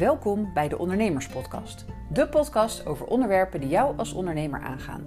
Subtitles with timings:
[0.00, 1.84] Welkom bij de Ondernemerspodcast.
[2.12, 5.06] De podcast over onderwerpen die jou als ondernemer aangaan.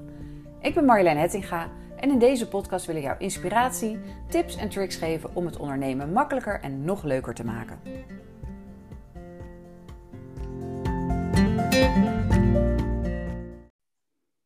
[0.62, 4.96] Ik ben Marjolein Hettinga en in deze podcast wil ik jou inspiratie, tips en tricks
[4.96, 7.80] geven om het ondernemen makkelijker en nog leuker te maken.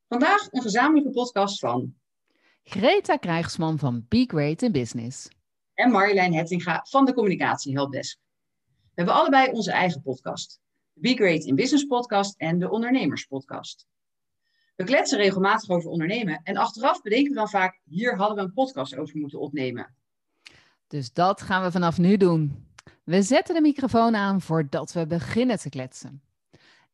[0.08, 1.96] Vandaag een gezamenlijke podcast van
[2.64, 5.28] Greta Krijgsman van Be Great in Business.
[5.74, 8.26] en Marjolein Hettinga van de Communicatie Helpdesk.
[8.98, 10.60] We hebben allebei onze eigen podcast.
[10.94, 13.88] De Be Great in Business podcast en de Ondernemers podcast.
[14.76, 18.54] We kletsen regelmatig over ondernemen en achteraf bedenken we dan vaak, hier hadden we een
[18.54, 19.96] podcast over moeten opnemen.
[20.88, 22.68] Dus dat gaan we vanaf nu doen.
[23.04, 26.22] We zetten de microfoon aan voordat we beginnen te kletsen.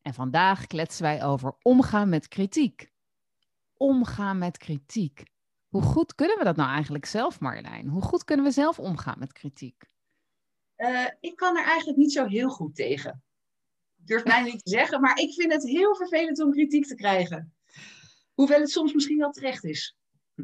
[0.02, 2.92] En vandaag kletsen wij over omgaan met kritiek.
[3.76, 5.22] Omgaan met kritiek.
[5.68, 7.88] Hoe goed kunnen we dat nou eigenlijk zelf, Marjolein?
[7.88, 9.92] Hoe goed kunnen we zelf omgaan met kritiek?
[10.76, 13.22] Eh, ik kan er eigenlijk niet zo heel goed tegen.
[13.96, 16.94] Ik durf bijna niet te zeggen, maar ik vind het heel vervelend om kritiek te
[16.94, 17.54] krijgen.
[18.34, 19.96] Hoewel het soms misschien wel terecht is.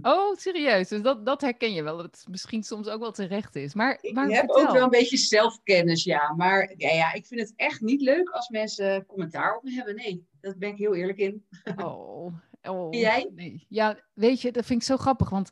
[0.03, 0.89] Oh, serieus?
[0.89, 3.75] Dus dat, dat herken je wel, dat het misschien soms ook wel terecht is.
[3.75, 4.67] Maar, Ik maar heb vertel.
[4.67, 6.35] ook wel een beetje zelfkennis, ja.
[6.37, 9.95] Maar ja, ja, ik vind het echt niet leuk als mensen commentaar op me hebben.
[9.95, 11.47] Nee, daar ben ik heel eerlijk in.
[11.77, 12.93] Oh, oh.
[12.95, 13.31] Jij?
[13.35, 13.67] Nee.
[13.69, 15.31] Ja, weet je, dat vind ik zo grappig.
[15.31, 15.51] Want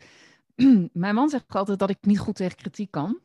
[0.92, 3.20] mijn man zegt altijd dat ik niet goed tegen kritiek kan.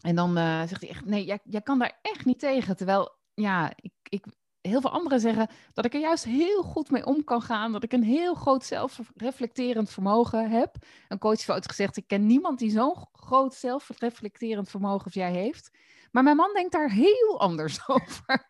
[0.00, 2.76] En dan eh, zegt hij echt, nee, jij, jij kan daar echt niet tegen.
[2.76, 4.24] Terwijl, ja, ik, ik,
[4.60, 7.72] heel veel anderen zeggen dat ik er juist heel goed mee om kan gaan.
[7.72, 10.76] Dat ik een heel groot zelfreflecterend vermogen heb.
[11.08, 15.32] Een coach heeft ooit gezegd, ik ken niemand die zo'n groot zelfreflecterend vermogen als jij
[15.32, 15.70] heeft.
[16.10, 18.46] Maar mijn man denkt daar heel anders over.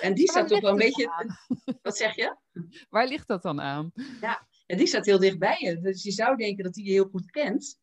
[0.00, 1.34] En die staat toch Waar wel een beetje...
[1.82, 2.36] Wat zeg je?
[2.88, 3.92] Waar ligt dat dan aan?
[4.20, 5.80] Ja, die staat heel dicht bij je.
[5.80, 7.78] Dus je zou denken dat hij je heel goed kent.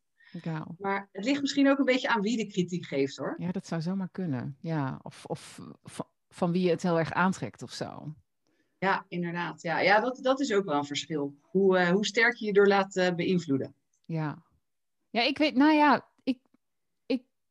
[0.78, 3.34] Maar het ligt misschien ook een beetje aan wie de kritiek geeft, hoor.
[3.38, 4.56] Ja, dat zou zomaar kunnen.
[4.60, 8.14] Ja, of, of van, van wie je het heel erg aantrekt of zo.
[8.78, 9.62] Ja, inderdaad.
[9.62, 11.34] Ja, ja dat, dat is ook wel een verschil.
[11.40, 13.74] Hoe, eh, hoe sterk je je door laat eh, beïnvloeden.
[14.04, 14.42] Ja.
[15.10, 16.08] Ja, ik weet, nou ja,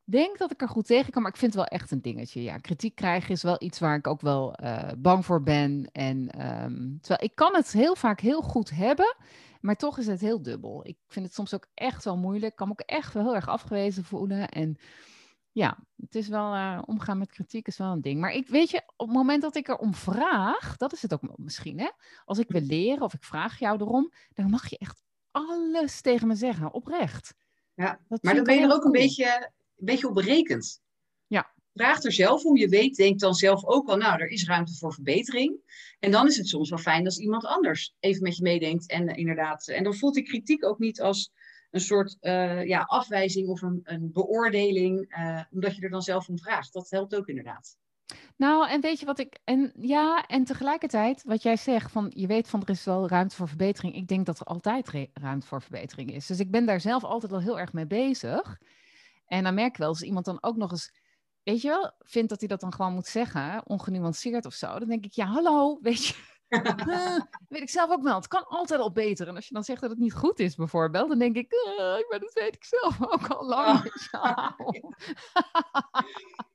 [0.03, 2.43] denk dat ik er goed tegen kan, maar ik vind het wel echt een dingetje.
[2.43, 5.89] Ja, kritiek krijgen is wel iets waar ik ook wel eh, bang voor ben.
[5.91, 9.15] En ehm, terwijl ik kan het heel vaak heel goed hebben,
[9.61, 10.81] maar toch is het heel dubbel.
[10.83, 12.51] Ik vind het soms ook echt wel moeilijk.
[12.51, 14.49] Ik kan me ook echt wel heel erg afgewezen voelen.
[14.49, 14.77] En
[15.51, 18.19] ja, het is wel, eh, omgaan met kritiek is wel een ding.
[18.19, 21.37] Maar ik weet je, op het moment dat ik erom vraag, dat is het ook
[21.37, 21.89] misschien, hè?
[22.25, 26.27] Als ik wil leren of ik vraag jou erom, dan mag je echt alles tegen
[26.27, 27.33] me zeggen, oprecht.
[27.73, 29.51] Ja, Dat Maar dan ben je er ook een beetje,
[29.83, 30.81] een beetje op berekend.
[31.27, 31.53] Ja.
[31.73, 32.57] Vraag er zelf om.
[32.57, 35.57] Je weet, denk dan zelf ook al, nou, er is ruimte voor verbetering.
[35.99, 38.89] En dan is het soms wel fijn als iemand anders even met je meedenkt.
[38.89, 41.31] En eh, inderdaad, en dan voelt die kritiek ook niet als
[41.71, 46.29] een soort eh, ja, afwijzing of een, een beoordeling, eh, omdat je er dan zelf
[46.29, 46.73] om vraagt.
[46.73, 47.77] Dat helpt ook inderdaad.
[48.37, 49.39] Nou, en weet je wat ik.
[49.43, 53.35] En ja, en tegelijkertijd, wat jij zegt, van je weet van er is wel ruimte
[53.35, 53.95] voor verbetering.
[53.95, 56.25] Ik denk dat er altijd ruimte voor verbetering is.
[56.25, 58.59] Dus ik ben daar zelf altijd wel heel erg mee bezig.
[59.33, 60.91] En dan merk ik wel, als iemand dan ook nog eens,
[61.43, 64.79] weet je wel, vindt dat hij dat dan gewoon moet zeggen, ongenuanceerd of zo.
[64.79, 66.13] Dan denk ik, ja, hallo, weet je.
[66.49, 68.15] eh, weet ik zelf ook wel.
[68.15, 69.27] Het kan altijd al beter.
[69.27, 71.83] En als je dan zegt dat het niet goed is, bijvoorbeeld, dan denk ik, eh,
[72.09, 74.07] maar dat weet ik zelf ook al lang.
[74.11, 74.53] Wel.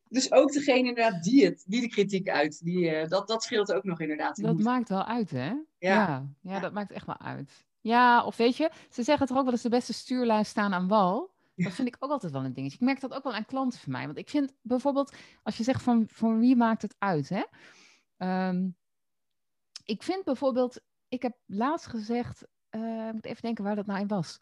[0.08, 3.72] Dus ook degene inderdaad die, het, die de kritiek uit, die, eh, dat, dat scheelt
[3.72, 4.36] ook nog inderdaad.
[4.36, 5.46] Dat moet- maakt wel uit, hè?
[5.46, 5.64] Ja.
[5.78, 7.66] Ja, ja, dat maakt echt wel uit.
[7.80, 10.88] Ja, of weet je, ze zeggen toch ook wel eens de beste stuurlui staan aan
[10.88, 11.30] wal.
[11.64, 12.76] Dat vind ik ook altijd wel een dingetje.
[12.76, 14.06] Ik merk dat ook wel aan klanten van mij.
[14.06, 17.42] Want ik vind bijvoorbeeld, als je zegt van, van wie maakt het uit, hè?
[18.16, 18.68] Ehm,
[19.84, 24.06] ik vind bijvoorbeeld, ik heb laatst gezegd, ik moet even denken waar dat nou in
[24.06, 24.38] was.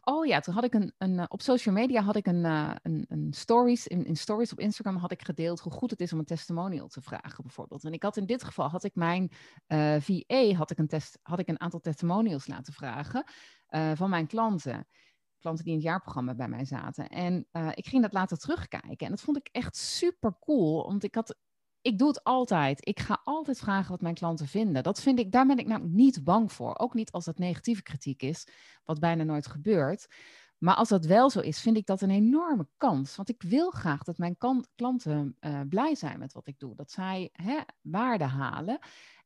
[0.00, 2.74] Oh ja, toen had ik een, een eh, op social media had ik een, eh,
[2.82, 6.18] een, een stories, in, stories op Instagram had ik gedeeld hoe goed het is om
[6.18, 7.84] een testimonial te vragen bijvoorbeeld.
[7.84, 9.30] En ik had in dit geval, had ik mijn
[9.66, 13.24] eh VA, had ik, een test, had ik een aantal testimonials laten vragen
[13.94, 14.86] van mijn klanten.
[15.38, 17.08] Klanten die in het jaarprogramma bij mij zaten.
[17.08, 19.06] En eh, ik ging dat later terugkijken.
[19.06, 20.86] En dat vond ik echt super cool.
[20.86, 21.36] Want ik had.
[21.80, 22.86] Ik doe het altijd.
[22.88, 24.82] Ik ga altijd vragen wat mijn klanten vinden.
[24.82, 26.78] Dat vind ik, daar ben ik namelijk niet bang voor.
[26.78, 28.46] Ook niet als dat negatieve kritiek is,
[28.84, 30.06] wat bijna nooit gebeurt.
[30.58, 33.16] Maar als dat wel zo is, vind ik dat een enorme kans.
[33.16, 34.36] Want ik wil graag dat mijn
[34.74, 36.74] klanten eh, blij zijn met wat ik doe.
[36.74, 38.78] Dat zij hè, waarde halen.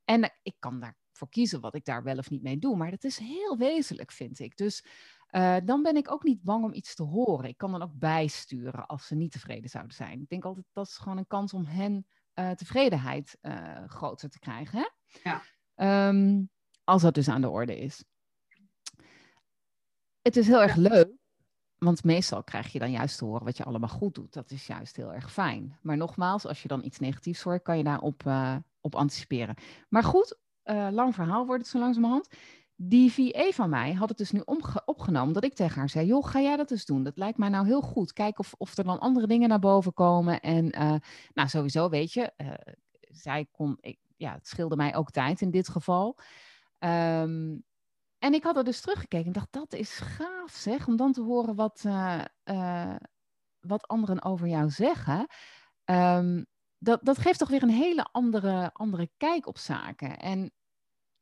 [0.05, 2.77] En ik kan daarvoor kiezen wat ik daar wel of niet mee doe.
[2.77, 4.57] Maar dat is heel wezenlijk, vind ik.
[4.57, 4.85] Dus
[5.33, 7.49] eh, dan ben ik ook niet bang om iets te horen.
[7.49, 10.21] Ik kan dan ook bijsturen als ze niet tevreden zouden zijn.
[10.21, 14.39] Ik denk altijd dat is gewoon een kans om hen eh, tevredenheid eh, groter te
[14.39, 14.79] krijgen.
[14.79, 14.89] Hè?
[15.31, 15.43] Ja.
[15.75, 16.43] Ehm,
[16.85, 18.05] als dat dus aan de orde is.
[20.23, 21.21] Het is heel erg leuk
[21.79, 24.33] want meestal krijg je dan juist te horen wat je allemaal goed doet.
[24.33, 25.79] Dat is juist heel erg fijn.
[25.81, 28.23] Maar nogmaals, als je dan iets negatiefs hoort, kan je daarop
[28.81, 29.55] op anticiperen.
[29.89, 30.39] Maar goed,
[30.91, 32.29] lang verhaal wordt het zo langzamerhand.
[32.85, 34.43] Die VA van mij had het dus nu
[34.85, 37.03] opgenomen dat ik tegen haar zei: Joh, ga jij dat eens doen?
[37.03, 38.13] Dat lijkt mij nou heel goed.
[38.13, 40.41] Kijk of, of er dan andere dingen naar boven komen.
[40.41, 40.95] En uh,
[41.35, 42.33] nou, sowieso, weet je,
[43.01, 43.79] zij kon,
[44.17, 46.19] ja, het scheelde mij ook tijd in dit geval.
[46.79, 47.65] Um,
[48.19, 51.23] en ik had er dus teruggekeken en dacht, dat is gaaf zeg, om dan te
[51.23, 52.95] horen wat, uh,
[53.61, 55.27] wat anderen over jou zeggen.
[55.85, 56.47] Um,
[56.79, 60.19] dat, dat geeft toch weer een hele andere, andere kijk op zaken.
[60.19, 60.53] En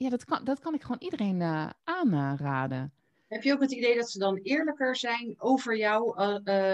[0.03, 2.93] ja, dat kan, dat kan ik gewoon iedereen uh, aanraden.
[3.29, 6.17] Heb je ook het idee dat ze dan eerlijker zijn over jou,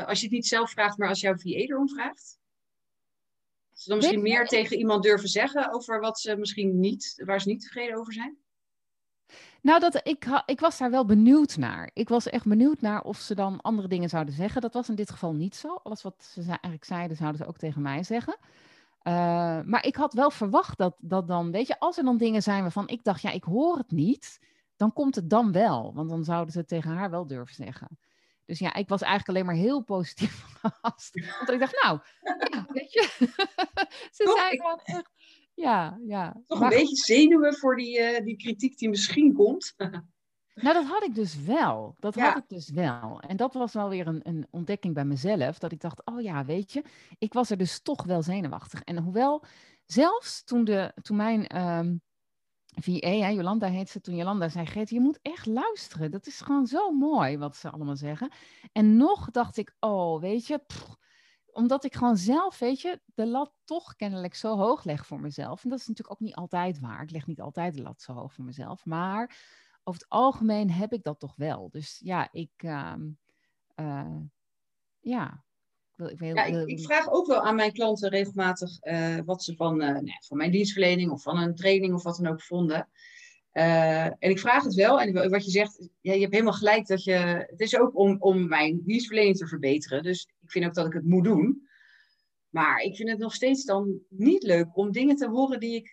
[0.07, 2.39] als je het niet zelf vraagt, maar als jouw VA erom vraagt?
[3.71, 7.41] Dat ze dan misschien meer tegen iemand durven zeggen over wat ze misschien niet, waar
[7.41, 8.37] ze niet tevreden over zijn?
[9.61, 11.91] Nou, dat, ik, ik was daar wel benieuwd naar.
[11.93, 14.61] Ik was echt benieuwd naar of ze dan andere dingen zouden zeggen.
[14.61, 15.81] Dat was in dit geval niet zo.
[15.83, 18.37] Alles wat ze eigenlijk zeiden, zouden ze ook tegen mij zeggen.
[19.09, 19.13] Uh,
[19.63, 22.63] maar ik had wel verwacht dat, dat dan, weet je, als er dan dingen zijn
[22.63, 24.39] waarvan ik dacht, ja, ik hoor het niet,
[24.77, 25.95] dan komt het dan wel.
[25.95, 27.99] Want dan zouden ze het tegen haar wel durven zeggen.
[28.45, 31.21] Dus ja, ik was eigenlijk alleen maar heel positief verrast.
[31.39, 32.01] Want ik dacht, nou,
[32.51, 33.09] ja, weet je,
[34.17, 35.11] ze zijn gewoon echt
[35.57, 36.43] ja, ja.
[36.47, 39.75] Toch een beetje zenuwen voor die, uh, die kritiek die misschien komt.
[40.63, 41.95] nou, dat had ik dus wel.
[41.99, 43.21] Dat had ik dus wel.
[43.21, 45.59] En dat was wel weer een, een ontdekking bij mezelf.
[45.59, 46.85] Dat ik dacht, oh ja, weet je,
[47.19, 48.83] ik was er dus toch wel zenuwachtig.
[48.83, 49.45] En hoewel,
[49.87, 51.97] zelfs toen, de, toen mijn um, ehm,
[52.83, 56.11] VA, hè, Jolanda heet ze, toen Jolanda zei, Geet, je moet echt luisteren.
[56.11, 58.31] Dat is gewoon zo mooi wat ze allemaal zeggen.
[58.73, 60.61] En nog dacht ik, oh, weet je,
[61.47, 65.65] omdat ik gewoon zelf, weet je, de lat toch kennelijk zo hoog leg voor mezelf.
[65.65, 67.03] En dat is natuurlijk ook niet altijd waar.
[67.03, 68.85] Ik leg niet altijd de lat zo hoog voor mezelf.
[68.85, 69.37] Maar
[69.89, 71.69] over het algemeen heb ik dat toch wel.
[71.71, 72.51] Dus ja, ik.
[72.65, 72.95] Uh,
[73.77, 74.21] uh,
[75.01, 75.45] ja.
[75.97, 79.77] Ik, ja, ik, ik, vraag ook wel aan mijn klanten regelmatig uh, wat ze van,
[79.77, 82.89] nou, van mijn dienstverlening of van een training of wat dan ook vonden.
[83.53, 87.05] En ik vraag het wel, en wat je zegt, ja, je hebt helemaal gelijk dat
[87.05, 87.13] je.
[87.47, 90.03] Het is ook om, om mijn dienstverlening te verbeteren.
[90.03, 91.69] Dus ik vind ook dat ik het moet doen.
[92.49, 95.91] Maar ik vind het nog steeds dan niet leuk om dingen te horen die ik.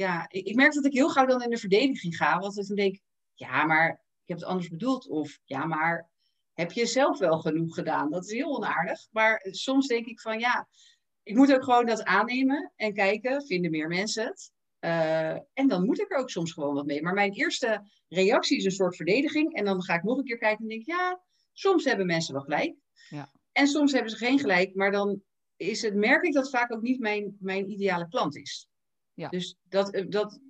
[0.00, 2.38] Ja, ik, ik, merk dat ik heel gauw dan in de verdediging ga.
[2.38, 3.00] Want ik dan denk,
[3.34, 5.08] ja, maar ik heb het anders bedoeld.
[5.08, 6.10] Of ja, maar
[6.52, 8.10] heb je zelf wel genoeg gedaan?
[8.10, 9.06] Dat is heel onaardig.
[9.10, 10.68] Maar soms denk ik van ja,
[11.22, 14.52] ik moet ook gewoon dat aannemen en kijken, vinden meer mensen het?
[14.80, 17.02] Uh, en dan moet ik er ook soms gewoon wat mee.
[17.02, 19.54] Maar mijn eerste reactie is een soort verdediging.
[19.54, 22.42] En dan ga ik nog een keer kijken en denk ja, soms hebben mensen wel
[22.42, 22.76] gelijk.
[23.08, 23.32] Ja.
[23.52, 24.74] En soms hebben ze geen gelijk.
[24.74, 25.22] Maar dan
[25.56, 28.69] is het, merk ik dat vaak ook niet mijn, mijn ideale klant is.
[29.20, 29.28] Ja.
[29.28, 30.40] Dus dat, eh, dat,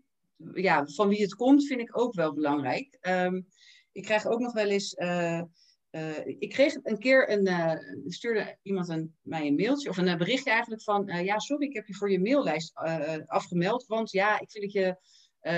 [0.55, 2.99] ja, van wie het komt vind ik ook wel belangrijk.
[3.00, 3.46] Um,
[3.93, 4.94] ik krijg ook nog wel eens...
[4.94, 5.43] Uh,
[5.90, 7.75] uh, ik kreeg een keer een, uh,
[8.06, 11.87] stuurde iemand een, mij een mailtje of een berichtje eigenlijk van ja sorry ik heb
[11.87, 12.75] je voor je maillijst
[13.26, 14.96] afgemeld want ja ik vind dat je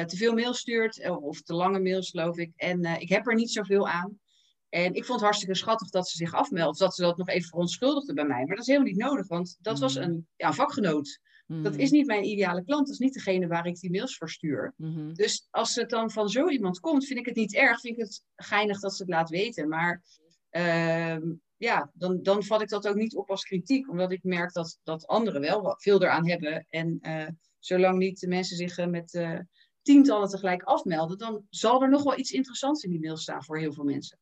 [0.06, 3.50] te veel mail stuurt of te lange mails geloof ik en ik heb er niet
[3.50, 4.20] zoveel aan
[4.68, 7.28] en ik vond het hartstikke schattig dat ze zich afmeldt of dat ze dat nog
[7.28, 10.02] even verontschuldigde bij mij maar dat is helemaal niet nodig want dat was mm.
[10.02, 11.20] een ja, vakgenoot
[11.62, 11.96] dat is mm.
[11.96, 12.86] niet mijn ideale klant.
[12.86, 14.74] Dat is niet degene waar ik die mails voor stuur.
[14.76, 15.14] Mm-hmm.
[15.14, 17.80] Dus als het dan van zo iemand komt, vind ik het niet erg.
[17.80, 19.68] Vind ik het geinig dat ze het laat weten.
[19.68, 20.02] Maar
[20.50, 21.16] uh,
[21.56, 23.90] ja, dan, dan vat ik dat ook niet op als kritiek.
[23.90, 26.66] Omdat ik merk dat, dat anderen wel veel eraan hebben.
[26.68, 27.28] En uh,
[27.58, 29.38] zolang niet de mensen zich uh, met uh,
[29.82, 33.58] tientallen tegelijk afmelden, dan zal er nog wel iets interessants in die mail staan voor
[33.58, 34.18] heel veel mensen.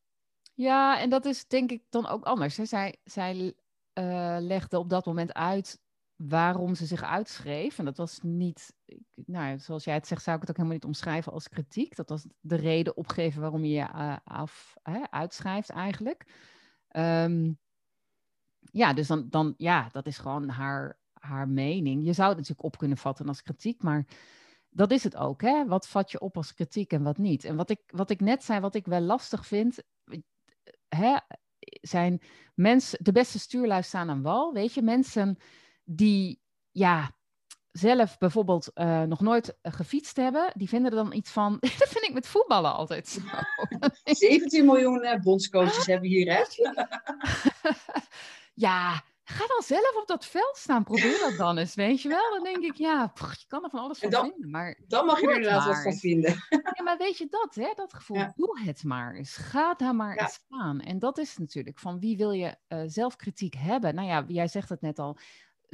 [0.53, 2.57] Ja, en dat is denk ik dan ook anders.
[2.57, 2.65] Hè?
[2.65, 3.53] Zij, zij
[4.39, 5.79] legde op dat moment uit
[6.27, 7.79] waarom ze zich uitschreef.
[7.79, 8.73] En dat was niet,
[9.25, 11.95] nou, zoals jij het zegt, zou ik het ook helemaal niet omschrijven als kritiek.
[11.95, 16.25] Dat was de reden opgeven waarom je je uh, af, hè, uitschrijft eigenlijk.
[16.95, 17.59] Um,
[18.71, 22.05] ja, dus dan, dan, ja, dat is gewoon haar, haar mening.
[22.05, 24.05] Je zou het natuurlijk op kunnen vatten als kritiek, maar
[24.69, 25.41] dat is het ook.
[25.41, 25.65] Hè?
[25.65, 27.43] Wat vat je op als kritiek en wat niet?
[27.43, 29.83] En wat ik, wat ik net zei, wat ik wel lastig vind,
[30.87, 31.17] hè,
[31.81, 32.21] zijn
[32.55, 34.53] mensen, de beste stuurlui staan aan wal.
[34.53, 35.37] Weet je, mensen
[35.95, 37.11] die ja,
[37.71, 41.57] zelf bijvoorbeeld uh, nog nooit uh, gefietst hebben, die vinden er dan iets van.
[41.79, 43.19] dat vind ik met voetballen altijd zo.
[44.03, 46.43] 17 miljoen uh, bondscoaches hebben hier, hè?
[48.67, 50.83] ja, ga dan zelf op dat veld staan.
[50.83, 52.31] Probeer dat dan eens, weet je wel?
[52.33, 54.49] Dan denk ik, ja, je kan er van alles van dan, vinden.
[54.49, 56.45] Maar dan mag je er inderdaad wat van vinden.
[56.49, 57.73] ja, maar weet je dat, hè?
[57.75, 59.35] Dat gevoel, doe het maar eens.
[59.35, 60.79] Ga daar maar eens staan.
[60.79, 62.55] En dat is natuurlijk van wie wil je
[62.85, 63.95] zelfkritiek hebben?
[63.95, 65.17] Nou ja, jij zegt het net al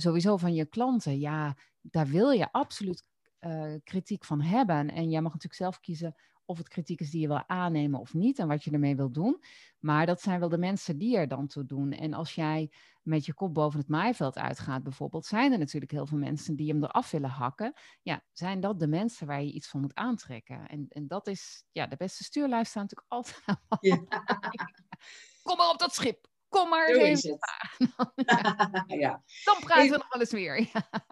[0.01, 3.03] sowieso van je klanten, ja, daar wil je absoluut
[3.39, 4.91] uh, kritiek van hebben.
[4.91, 8.13] En jij mag natuurlijk zelf kiezen of het kritiek is die je wil aannemen of
[8.13, 9.43] niet en wat je ermee wil doen.
[9.79, 11.91] Maar dat zijn wel de mensen die er dan toe doen.
[11.91, 16.05] En als jij met je kop boven het maaiveld uitgaat, bijvoorbeeld, zijn er natuurlijk heel
[16.05, 17.73] veel mensen die hem eraf willen hakken.
[18.01, 20.67] Ja, zijn dat de mensen waar je iets van moet aantrekken?
[20.67, 23.77] En, en dat is, ja, de beste stuurlui staan natuurlijk altijd aan.
[23.79, 23.95] Ja.
[25.43, 26.27] Kom maar op dat schip.
[26.49, 27.39] Kom maar eens even.
[29.01, 29.23] ja.
[29.43, 30.69] Dan praten we nog wel eens weer.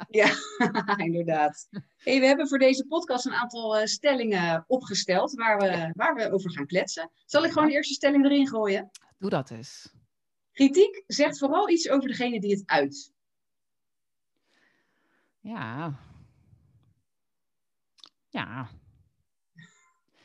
[0.10, 0.32] ja,
[1.06, 1.68] inderdaad.
[1.98, 6.32] Hey, we hebben voor deze podcast een aantal uh, stellingen opgesteld waar we, waar we
[6.32, 7.12] over gaan kletsen.
[7.26, 8.92] Zal ik gewoon de eerste stelling erin gooien?
[9.18, 9.94] Doe dat eens.
[10.52, 13.14] Kritiek zegt vooral iets over degene die het uit.
[15.40, 16.00] Ja.
[18.30, 18.70] Ja.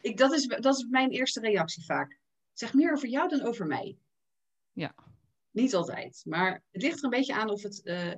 [0.00, 2.19] Ik, dat, is, dat is mijn eerste reactie vaak.
[2.52, 3.99] Zeg meer over jou dan over mij.
[4.73, 4.95] Ja.
[5.50, 6.23] Niet altijd.
[6.25, 8.15] Maar het ligt er een beetje aan of het uh,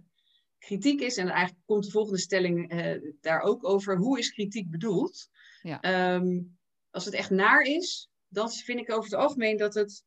[0.59, 1.17] kritiek is.
[1.17, 3.97] En eigenlijk komt de volgende stelling uh, daar ook over.
[3.97, 5.29] Hoe is kritiek bedoeld?
[5.63, 6.15] Ja.
[6.15, 6.59] Um,
[6.91, 10.05] als het echt naar is, dan vind ik over het algemeen dat het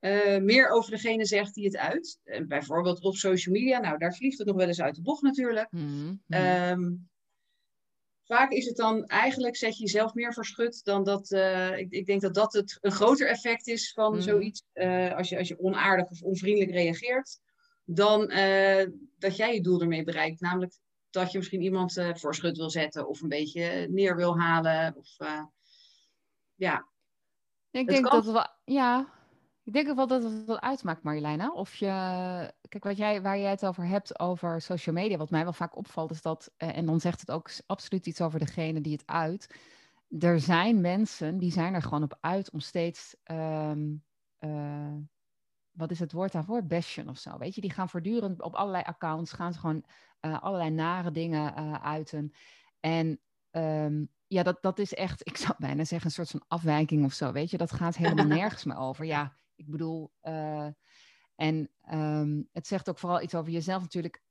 [0.00, 2.18] uh, meer over degene zegt die het uit.
[2.24, 3.80] Uh, bijvoorbeeld op social media.
[3.80, 5.72] Nou, daar vliegt het nog wel eens uit de bocht natuurlijk.
[5.72, 7.09] Mm um,
[8.30, 11.30] vaak is het dan eigenlijk zet je jezelf meer verschut dan dat.
[11.30, 14.20] Uh, ik, ik, denk dat dat het een groter effect is van mm.
[14.20, 14.62] zoiets.
[15.14, 17.40] als, je, als je onaardig of onvriendelijk reageert.
[17.84, 18.20] Dan
[19.18, 20.40] dat jij je doel ermee bereikt.
[20.40, 20.72] Namelijk
[21.10, 23.08] dat je misschien iemand voor schut wil zetten.
[23.08, 24.96] Of een beetje neer wil halen.
[24.96, 25.16] Of
[26.54, 26.88] ja.
[27.70, 28.22] Ik denk kan...
[28.22, 28.72] dat we.
[28.72, 29.19] Ja,
[29.70, 31.52] ik denk wel dat het wat uitmaakt, Marjoleina.
[31.52, 31.86] Of je,
[32.68, 35.76] kijk, wat jij, waar jij het over hebt, over social media, wat mij wel vaak
[35.76, 39.06] opvalt, is dat, eh, en dan zegt het ook absoluut iets over degene die het
[39.06, 39.54] uit.
[40.18, 44.04] Er zijn mensen die zijn er gewoon op uit om steeds, um,
[44.40, 44.96] uh,
[45.70, 46.66] wat is het woord daarvoor?
[46.66, 47.38] Bashen of zo.
[47.38, 49.84] Weet je, die gaan voortdurend op allerlei accounts, gaan ze gewoon
[50.20, 52.32] uh, allerlei nare dingen uiten.
[52.80, 57.04] En um, ja, dat, dat is echt, ik zou bijna zeggen, een soort van afwijking
[57.04, 57.32] of zo.
[57.32, 59.04] Weet je, dat gaat helemaal nergens meer over.
[59.04, 60.68] Ja, ik bedoel, uh,
[61.34, 64.22] en um, het zegt ook vooral iets over jezelf natuurlijk.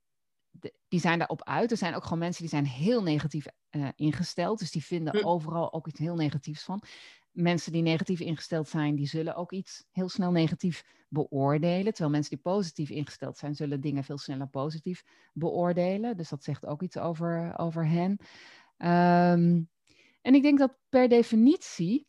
[0.50, 1.70] De, die zijn daarop uit.
[1.70, 4.58] Er zijn ook gewoon mensen die zijn heel negatief uh, ingesteld.
[4.58, 5.26] Dus die vinden hm.
[5.26, 6.82] overal ook iets heel negatiefs van.
[7.30, 11.92] Mensen die negatief ingesteld zijn, die zullen ook iets heel snel negatief beoordelen.
[11.92, 16.16] Terwijl mensen die positief ingesteld zijn, zullen dingen veel sneller positief beoordelen.
[16.16, 18.10] Dus dat zegt ook iets over, over hen.
[18.78, 19.68] Um,
[20.22, 22.06] en ik denk dat per definitie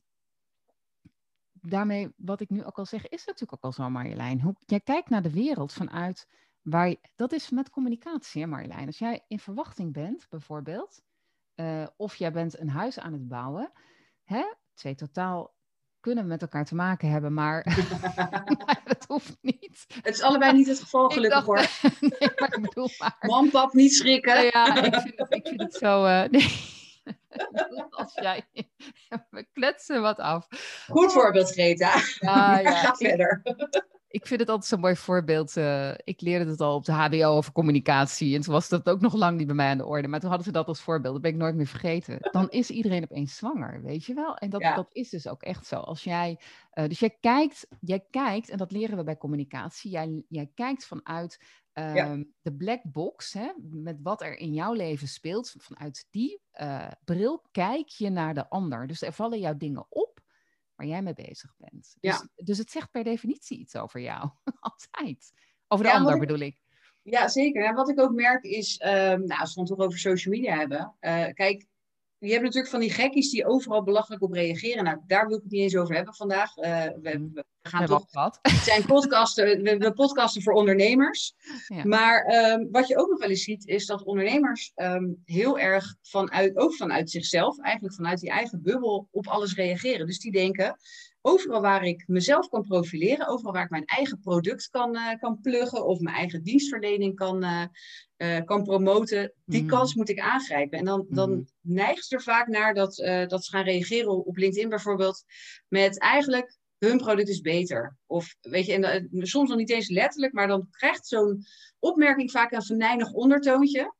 [1.61, 4.41] daarmee, wat ik nu ook al zeg, is natuurlijk ook al zo, Marjolein.
[4.41, 6.27] Hoe, jij kijkt naar de wereld vanuit
[6.61, 8.87] waar je, dat is met communicatie, hè, Marjolein.
[8.87, 11.01] Als jij in verwachting bent, bijvoorbeeld,
[11.55, 13.71] uh, of jij bent een huis aan het bouwen,
[14.23, 15.53] hè, twee totaal
[15.99, 17.63] kunnen met elkaar te maken hebben, maar,
[18.85, 19.85] dat hoeft niet.
[20.01, 21.57] Het is allebei niet het geval, gelukkig hoor.
[21.99, 23.17] nee, maar ik bedoel maar...
[23.19, 24.43] Man, pap, niet schrikken.
[24.43, 26.05] ja, ik vind het, ik vind het zo...
[26.05, 26.79] Uh, nee.
[27.89, 28.45] als jij...
[29.29, 30.47] We kletsen wat af.
[30.87, 31.93] Goed voorbeeld, Greta.
[32.19, 32.71] Ja, ja.
[32.81, 33.41] Ga verder.
[34.07, 35.57] Ik vind het altijd zo'n mooi voorbeeld.
[35.57, 38.35] Uh, ik leerde het al op de HBO over communicatie.
[38.35, 40.07] En toen was dat ook nog lang niet bij mij aan de orde.
[40.07, 41.13] Maar toen hadden ze dat als voorbeeld.
[41.13, 42.17] Dat ben ik nooit meer vergeten.
[42.31, 44.35] Dan is iedereen opeens zwanger, weet je wel?
[44.35, 44.75] En dat, ja.
[44.75, 45.75] dat is dus ook echt zo.
[45.75, 46.39] Als jij,
[46.73, 49.91] uh, dus jij kijkt, jij kijkt, en dat leren we bij communicatie.
[49.91, 51.39] Jij, jij kijkt vanuit
[51.73, 52.23] Um, ja.
[52.41, 57.45] de black box, hè, met wat er in jouw leven speelt, vanuit die uh, bril
[57.51, 58.87] kijk je naar de ander.
[58.87, 60.21] Dus er vallen jouw dingen op
[60.75, 61.95] waar jij mee bezig bent.
[61.99, 62.27] Dus, ja.
[62.35, 65.31] dus het zegt per definitie iets over jou, altijd.
[65.67, 66.59] Over de ja, ander ik, bedoel ik.
[67.01, 67.65] Ja, zeker.
[67.65, 70.55] En wat ik ook merk is, um, nou, als we het toch over social media
[70.55, 70.95] hebben.
[70.99, 71.67] Uh, kijk,
[72.27, 74.83] je hebt natuurlijk van die gekkies die overal belachelijk op reageren.
[74.83, 76.57] Nou, daar wil ik het niet eens over hebben vandaag.
[76.57, 78.05] Uh, we, we, gaan toch.
[78.11, 78.39] Wat?
[78.41, 81.33] Het zijn podcasten, we, we podcasten voor ondernemers.
[81.67, 81.85] Ja.
[81.85, 85.95] Maar um, wat je ook nog wel eens ziet, is dat ondernemers um, heel erg
[86.01, 90.05] vanuit, ook vanuit zichzelf, eigenlijk vanuit die eigen bubbel, op alles reageren.
[90.05, 90.77] Dus die denken.
[91.23, 95.39] Overal waar ik mezelf kan profileren, overal waar ik mijn eigen product kan, uh, kan
[95.41, 97.65] pluggen of mijn eigen dienstverlening kan, uh,
[98.17, 99.67] uh, kan promoten, die mm.
[99.67, 100.79] kans moet ik aangrijpen.
[100.79, 101.47] En dan, dan mm.
[101.61, 102.95] neigt ze er vaak naar dat,
[103.27, 105.23] dat ze gaan reageren op LinkedIn bijvoorbeeld
[105.67, 107.97] met eigenlijk hun product is beter.
[108.05, 111.45] Of weet je, en soms nog niet eens letterlijk, maar dan krijgt zo'n
[111.79, 113.93] opmerking vaak een venijnig ondertoontje.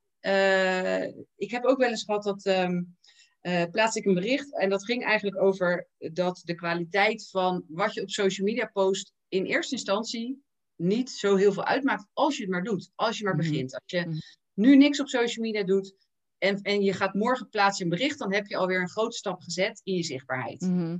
[1.36, 2.98] Ik heb ook wel eens gehad dat um,
[3.42, 7.94] uh, plaatste ik een bericht en dat ging eigenlijk over dat de kwaliteit van wat
[7.94, 10.44] je op social media post in eerste instantie
[10.76, 12.92] niet zo heel veel uitmaakt als je het maar doet.
[12.96, 13.50] Als je maar Mhm.
[13.50, 13.74] begint.
[13.74, 14.18] Als je Mhm.
[14.54, 15.96] nu niks op social media doet
[16.38, 19.42] en, en je gaat morgen plaatsen een bericht, dan heb je alweer een grote stap
[19.42, 20.62] gezet in je zichtbaarheid.
[20.62, 20.98] Mhm.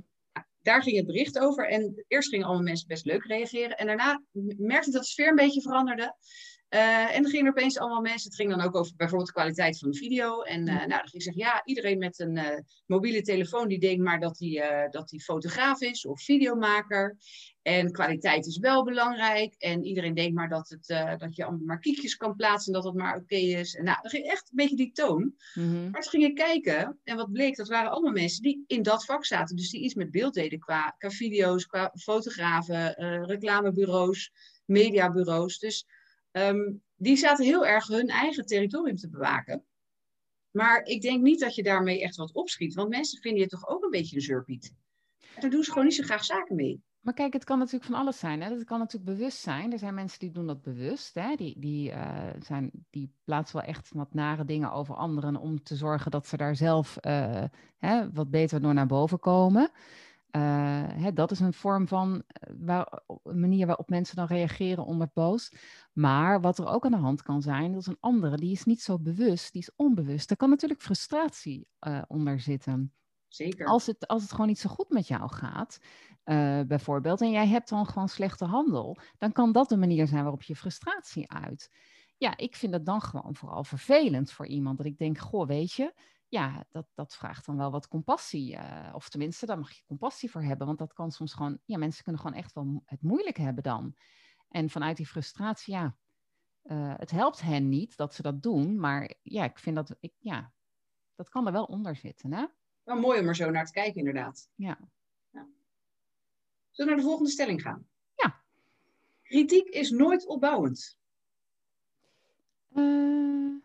[0.62, 4.22] Daar ging het bericht over en eerst gingen allemaal mensen best leuk reageren en daarna
[4.56, 6.16] merkte ik dat de sfeer een beetje veranderde.
[6.74, 9.34] Uh, en dan gingen er opeens allemaal mensen, het ging dan ook over bijvoorbeeld de
[9.34, 10.42] kwaliteit van de video.
[10.42, 13.78] En uh, nou, dan ging ik zeggen, ja, iedereen met een uh, mobiele telefoon, die
[13.78, 17.16] denkt maar dat hij dat die fotograaf is of videomaker.
[17.62, 19.54] En kwaliteit is wel belangrijk.
[19.58, 22.92] En iedereen denkt maar dat, het, dat je allemaal maar kiekjes kan plaatsen en dat
[22.92, 23.74] het maar oké okay is.
[23.74, 25.34] En nou, dan ging echt een beetje die toon.
[25.54, 25.90] Mhm.
[25.90, 29.04] Maar toen ging ik kijken en wat bleek, dat waren allemaal mensen die in dat
[29.04, 29.56] vak zaten.
[29.56, 32.92] Dus die iets met beeld deden qua, qua video's, qua fotografen,
[33.26, 34.30] reclamebureaus,
[34.64, 35.58] mediabureaus.
[35.58, 35.86] Dus...
[36.32, 39.64] Um, die zaten heel erg hun eigen territorium te bewaken.
[40.50, 42.74] Maar ik denk niet dat je daarmee echt wat opschiet.
[42.74, 44.74] Want mensen vinden je toch ook een beetje een zeurpiet.
[45.40, 46.82] Daar doen ze gewoon niet zo graag zaken mee.
[47.00, 48.42] Maar kijk, het kan natuurlijk van alles zijn.
[48.42, 48.50] Hè?
[48.50, 49.72] Het kan natuurlijk bewust zijn.
[49.72, 51.14] Er zijn mensen die doen dat bewust.
[51.14, 51.34] Hè?
[51.34, 55.76] Die, die, uh, zijn, die plaatsen wel echt wat nare dingen over anderen om te
[55.76, 57.44] zorgen dat ze daar zelf uh,
[57.78, 59.70] hè, wat beter door naar boven komen.
[60.36, 60.42] Uh,
[60.88, 62.22] hè, dat is een vorm van
[62.58, 65.56] waar, een manier waarop mensen dan reageren onder post.
[65.92, 68.64] Maar wat er ook aan de hand kan zijn, dat is een andere, die is
[68.64, 70.30] niet zo bewust, die is onbewust.
[70.30, 72.92] Er kan natuurlijk frustratie uh, onder zitten.
[73.28, 73.66] Zeker.
[73.66, 75.78] Als het, als het gewoon niet zo goed met jou gaat,
[76.24, 80.22] uh, bijvoorbeeld, en jij hebt dan gewoon slechte handel, dan kan dat een manier zijn
[80.22, 81.70] waarop je frustratie uit.
[82.16, 84.76] Ja, ik vind het dan gewoon vooral vervelend voor iemand.
[84.76, 85.94] Dat ik denk, goh, weet je,
[86.32, 88.52] ja, dat, dat vraagt dan wel wat compassie.
[88.54, 90.66] Uh, of tenminste, daar mag je compassie voor hebben.
[90.66, 93.96] Want dat kan soms gewoon, ja, mensen kunnen gewoon echt wel het moeilijk hebben dan.
[94.48, 95.96] En vanuit die frustratie, ja,
[96.62, 98.80] uh, het helpt hen niet dat ze dat doen.
[98.80, 100.52] Maar ja, ik vind dat, ik, ja,
[101.14, 102.46] dat kan er wel onder zitten, hè?
[102.82, 104.48] Wel mooi om er zo naar te kijken, inderdaad.
[104.54, 104.78] Ja.
[105.30, 105.48] ja.
[106.70, 107.88] Zullen we naar de volgende stelling gaan?
[108.14, 108.42] Ja.
[109.22, 110.98] Kritiek is nooit opbouwend.
[112.70, 113.60] Uh...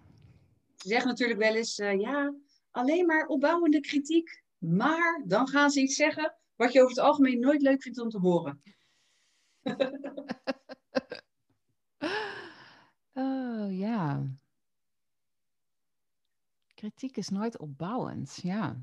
[0.76, 2.34] Ze zeggen natuurlijk wel eens, ja,
[2.78, 4.44] alleen maar opbouwende kritiek.
[4.58, 8.10] Maar dan gaan ze iets zeggen wat je over het algemeen nooit leuk vindt om
[8.10, 8.62] te horen.
[13.14, 14.24] oh ja.
[16.74, 18.82] Kritiek is nooit opbouwend, ja.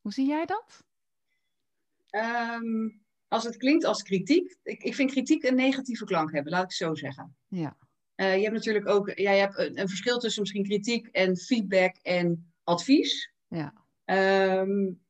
[0.00, 0.84] Hoe zie jij dat?
[2.10, 6.64] Um, als het klinkt als kritiek, ik, ik vind kritiek een negatieve klank hebben, laat
[6.64, 7.36] ik zo zeggen.
[7.48, 7.76] Ja.
[8.16, 11.36] Uh, je hebt natuurlijk ook, ja, je hebt een, een, verschil tussen misschien kritiek en
[11.36, 13.32] feedback en advies.
[13.48, 13.72] Ja.
[14.60, 15.04] Um,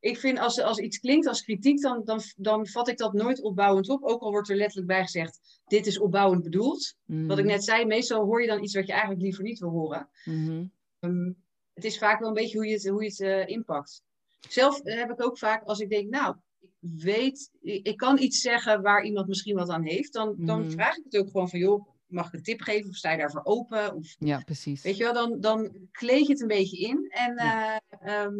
[0.00, 3.42] ik vind als, als iets klinkt als kritiek, dan, dan, dan vat ik dat nooit
[3.42, 4.02] opbouwend op.
[4.02, 6.94] Ook al wordt er letterlijk bij gezegd, dit is opbouwend bedoeld.
[7.04, 7.26] Mm.
[7.26, 9.70] Wat ik net zei, meestal hoor je dan iets wat je eigenlijk liever niet wil
[9.70, 10.08] horen.
[10.24, 10.72] Mm -hmm.
[11.00, 11.42] um,
[11.74, 14.02] het is vaak wel een beetje hoe je het, hoe je het uh, inpakt.
[14.48, 18.40] Zelf heb ik ook vaak, als ik denk, nou, ik weet, ik, ik kan iets
[18.40, 20.70] zeggen waar iemand misschien wat aan heeft, dan, dan Mhm.
[20.70, 23.18] vraag ik het ook gewoon van, joh, mag ik een tip geven of sta je
[23.18, 23.94] daarvoor open?
[23.94, 24.82] Of, Ja, precies.
[24.82, 27.06] Weet je wel, dan, dan kleed je het een beetje in.
[27.10, 27.80] En Ja.
[27.88, 28.34] eh, ehm,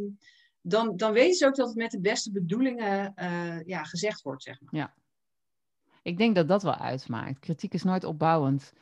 [0.60, 4.42] dan, dan weten ze ook dat het met de beste bedoelingen eh, ja, gezegd wordt,
[4.42, 4.94] zeg maar.
[6.02, 7.38] Ik denk dat dat wel uitmaakt.
[7.38, 8.72] Kritiek is nooit opbouwend.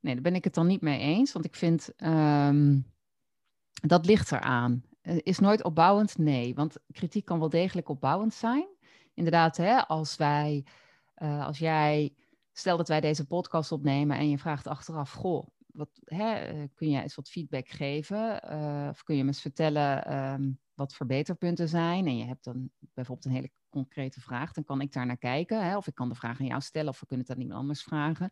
[0.00, 1.32] Nee, daar ben ik het dan niet mee eens.
[1.32, 2.78] Want ik vind ehm,
[3.70, 4.84] dat ligt eraan.
[5.00, 6.18] Eh, Is nooit opbouwend?
[6.18, 6.54] Nee.
[6.54, 8.66] Want kritiek kan wel degelijk opbouwend zijn.
[9.14, 10.64] Inderdaad, hè, als wij,
[11.14, 12.14] als jij,
[12.58, 16.90] stel dat wij deze podcast opnemen en je vraagt achteraf, goh, wat, hè, eh, kun
[16.90, 18.42] je eens wat feedback geven?
[18.42, 22.06] Eh, of kun je me eens vertellen ehm, wat verbeterpunten zijn?
[22.06, 25.64] En je hebt dan bijvoorbeeld een hele concrete vraag, dan kan ik daar naar kijken.
[25.64, 25.76] Hè?
[25.76, 27.82] Of ik kan de vraag aan jou stellen, of we kunnen het aan iemand anders
[27.82, 28.30] vragen.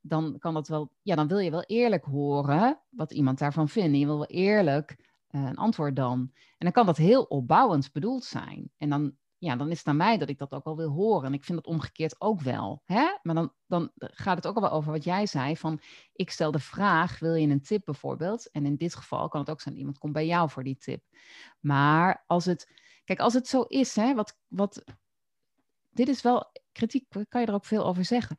[0.00, 3.98] Dan kan dat wel, ja, dan wil je wel eerlijk horen wat iemand daarvan vindt.
[3.98, 4.96] Je wil wel eerlijk
[5.26, 6.18] eh, een antwoord dan.
[6.32, 8.70] En dan kan dat heel opbouwend bedoeld zijn.
[8.76, 11.26] En dan, ja, dan is het aan mij dat ik dat ook wel wil horen.
[11.26, 12.82] En ik vind dat omgekeerd ook wel.
[12.84, 13.16] Hè?
[13.22, 15.56] Maar dan, dan gaat het ook al wel over wat jij zei.
[15.56, 15.80] Van
[16.12, 18.50] ik stel de vraag, wil je een tip bijvoorbeeld?
[18.50, 21.04] En in dit geval kan het ook zijn, iemand komt bij jou voor die tip.
[21.60, 22.70] Maar als het,
[23.04, 24.84] kijk, als het zo is, hè, wat, wat,
[25.90, 28.36] dit is wel kritiek, kan je er ook veel over zeggen.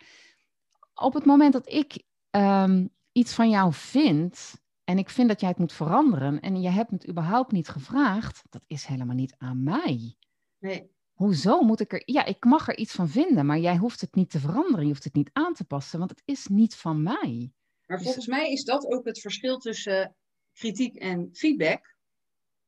[0.93, 5.49] Op het moment dat ik ehm, iets van jou vind en ik vind dat jij
[5.49, 9.63] het moet veranderen en je hebt het überhaupt niet gevraagd, dat is helemaal niet aan
[9.63, 10.15] mij.
[10.59, 10.94] Nee.
[11.15, 12.01] Hoezo moet ik er...
[12.05, 14.81] Ja, ik mag er iets van vinden, maar jij hoeft het niet te veranderen.
[14.81, 17.51] Je hoeft het niet aan te passen, want het is niet van mij.
[17.85, 20.15] Maar Dus- volgens mij is dat ook het verschil tussen
[20.53, 21.95] kritiek en feedback.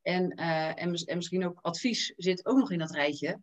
[0.02, 3.40] En, eh, en, mis- en misschien ook advies zit ook nog in dat rijtje.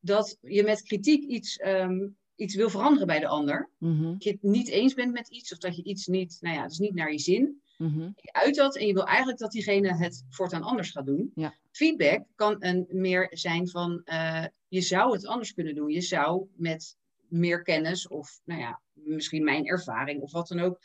[0.00, 3.70] Dat je met kritiek iets, ehm, iets wil veranderen bij de ander.
[3.78, 6.56] Mhm, Dat je het niet eens bent met iets of dat je iets niet, nou
[6.56, 7.62] ja, het is niet naar je zin.
[7.76, 11.30] Mhm, Je uit dat en je wil eigenlijk dat diegene het voortaan anders gaat doen.
[11.34, 11.54] Ja.
[11.70, 15.90] Feedback kan een meer zijn van eh, je zou het anders kunnen doen.
[15.90, 16.96] Je zou met
[17.28, 20.78] meer kennis of nou ja, misschien mijn ervaring of wat dan ook,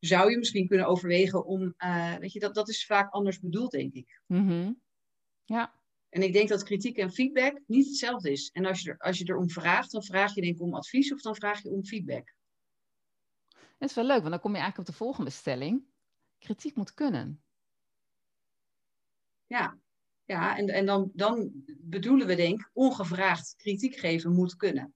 [0.00, 3.70] zou je misschien kunnen overwegen om, eh, weet je, dat, dat is vaak anders bedoeld,
[3.70, 4.20] denk ik.
[4.26, 4.72] mhm.
[5.44, 5.74] Ja,
[6.08, 8.50] En ik denk dat kritiek en feedback niet hetzelfde is.
[8.52, 11.12] En als je, er, als je erom vraagt, dan vraag je denk ik om advies
[11.12, 12.34] of dan vraag je om feedback.
[13.78, 15.82] Dat is wel leuk, want dan kom je eigenlijk op de volgende stelling.
[16.38, 17.42] Kritiek moet kunnen.
[19.46, 19.78] Ja,
[20.24, 24.94] ja en, en dan, dan bedoelen we denk ik, ongevraagd kritiek geven moet kunnen.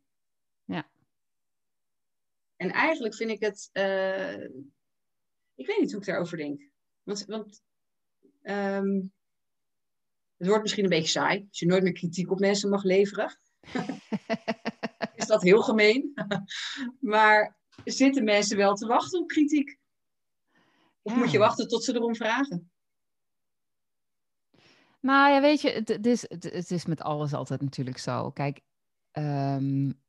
[0.64, 0.90] Ja.
[2.56, 4.44] En eigenlijk vind ik het, uh,
[5.54, 6.70] ik weet niet hoe ik daarover denk.
[7.02, 7.62] Want, want
[8.42, 9.12] um,
[10.36, 13.38] het wordt misschien een beetje saai, als je nooit meer kritiek op mensen mag leveren.
[15.14, 16.12] is dat heel gemeen.
[17.00, 19.80] maar zitten mensen wel te wachten op kritiek?
[21.02, 22.70] Of moet je wachten tot ze erom vragen?
[25.00, 28.30] Nou ja, weet je, het, het, is, het, is met alles altijd natuurlijk zo.
[28.30, 28.60] Kijk,
[29.12, 30.00] um,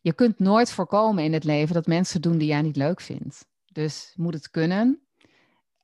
[0.00, 3.46] je kunt nooit voorkomen in het leven dat mensen doen die jij niet leuk vindt.
[3.72, 5.02] Dus moet het kunnen.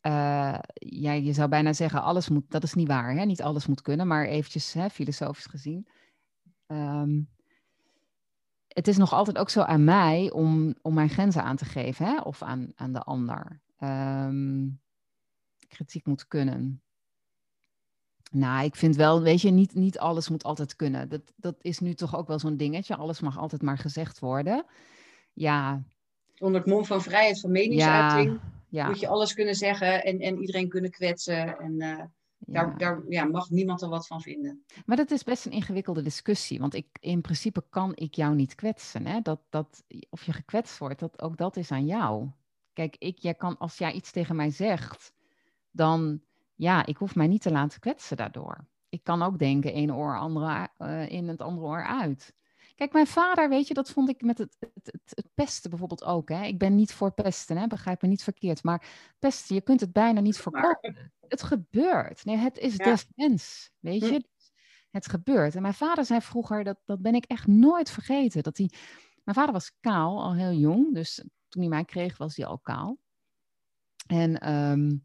[0.02, 3.14] Uh, ja, je zou bijna zeggen, alles moet, dat is niet waar.
[3.14, 3.24] Hè?
[3.24, 5.88] Niet alles moet kunnen, maar eventjes hè, filosofisch gezien.
[6.66, 7.28] Um,
[8.74, 12.06] het is nog altijd ook zo aan mij om, om mijn grenzen aan te geven,
[12.06, 12.20] hè?
[12.20, 13.60] of aan, aan de ander.
[13.78, 14.80] Um,
[15.68, 16.82] kritiek moet kunnen.
[18.30, 21.08] Nou, ik vind wel, weet je, niet, niet alles moet altijd kunnen.
[21.08, 22.96] Dat, dat is nu toch ook wel zo'n dingetje.
[22.96, 24.64] Alles mag altijd maar gezegd worden.
[25.32, 25.82] Ja.
[26.38, 30.40] Onder het mom van vrijheid van meningsuiting ja, moet je alles kunnen zeggen en, en
[30.40, 31.58] iedereen kunnen kwetsen.
[31.58, 32.02] En uh,
[32.46, 34.64] daar, daar ja, mag niemand er wat van vinden.
[34.86, 36.60] Maar dat is best een ingewikkelde discussie.
[36.60, 39.06] Want ik, in principe kan ik jou niet kwetsen.
[39.06, 39.20] Hè?
[39.20, 42.30] Dat, dat, of je gekwetst wordt, dat, ook dat is aan jou.
[42.72, 45.12] Kijk, ik, jij kan, als jij iets tegen mij zegt,
[45.70, 46.20] dan
[46.54, 48.66] ja, ik hoef mij niet te laten kwetsen daardoor.
[48.88, 52.34] Ik kan ook denken, één oor andere, uh, in het andere oor uit.
[52.74, 56.04] Kijk, mijn vader, weet je, dat vond ik met het, het, het, het pesten bijvoorbeeld
[56.04, 56.28] ook.
[56.28, 56.44] Hè?
[56.44, 57.66] Ik ben niet voor pesten, hè?
[57.66, 58.62] begrijp me niet verkeerd.
[58.62, 58.86] Maar
[59.18, 61.12] pesten, je kunt het bijna niet voorkomen.
[61.28, 62.24] Het gebeurt.
[62.24, 62.84] Nee, het is ja.
[62.84, 64.08] des mens, weet je.
[64.08, 64.20] Hm.
[64.90, 65.54] Het gebeurt.
[65.54, 68.42] En mijn vader zei vroeger, dat, dat ben ik echt nooit vergeten.
[68.42, 68.70] Dat hij,
[69.24, 70.94] mijn vader was kaal, al heel jong.
[70.94, 71.14] Dus
[71.48, 72.98] toen hij mij kreeg, was hij al kaal.
[74.06, 75.04] En um,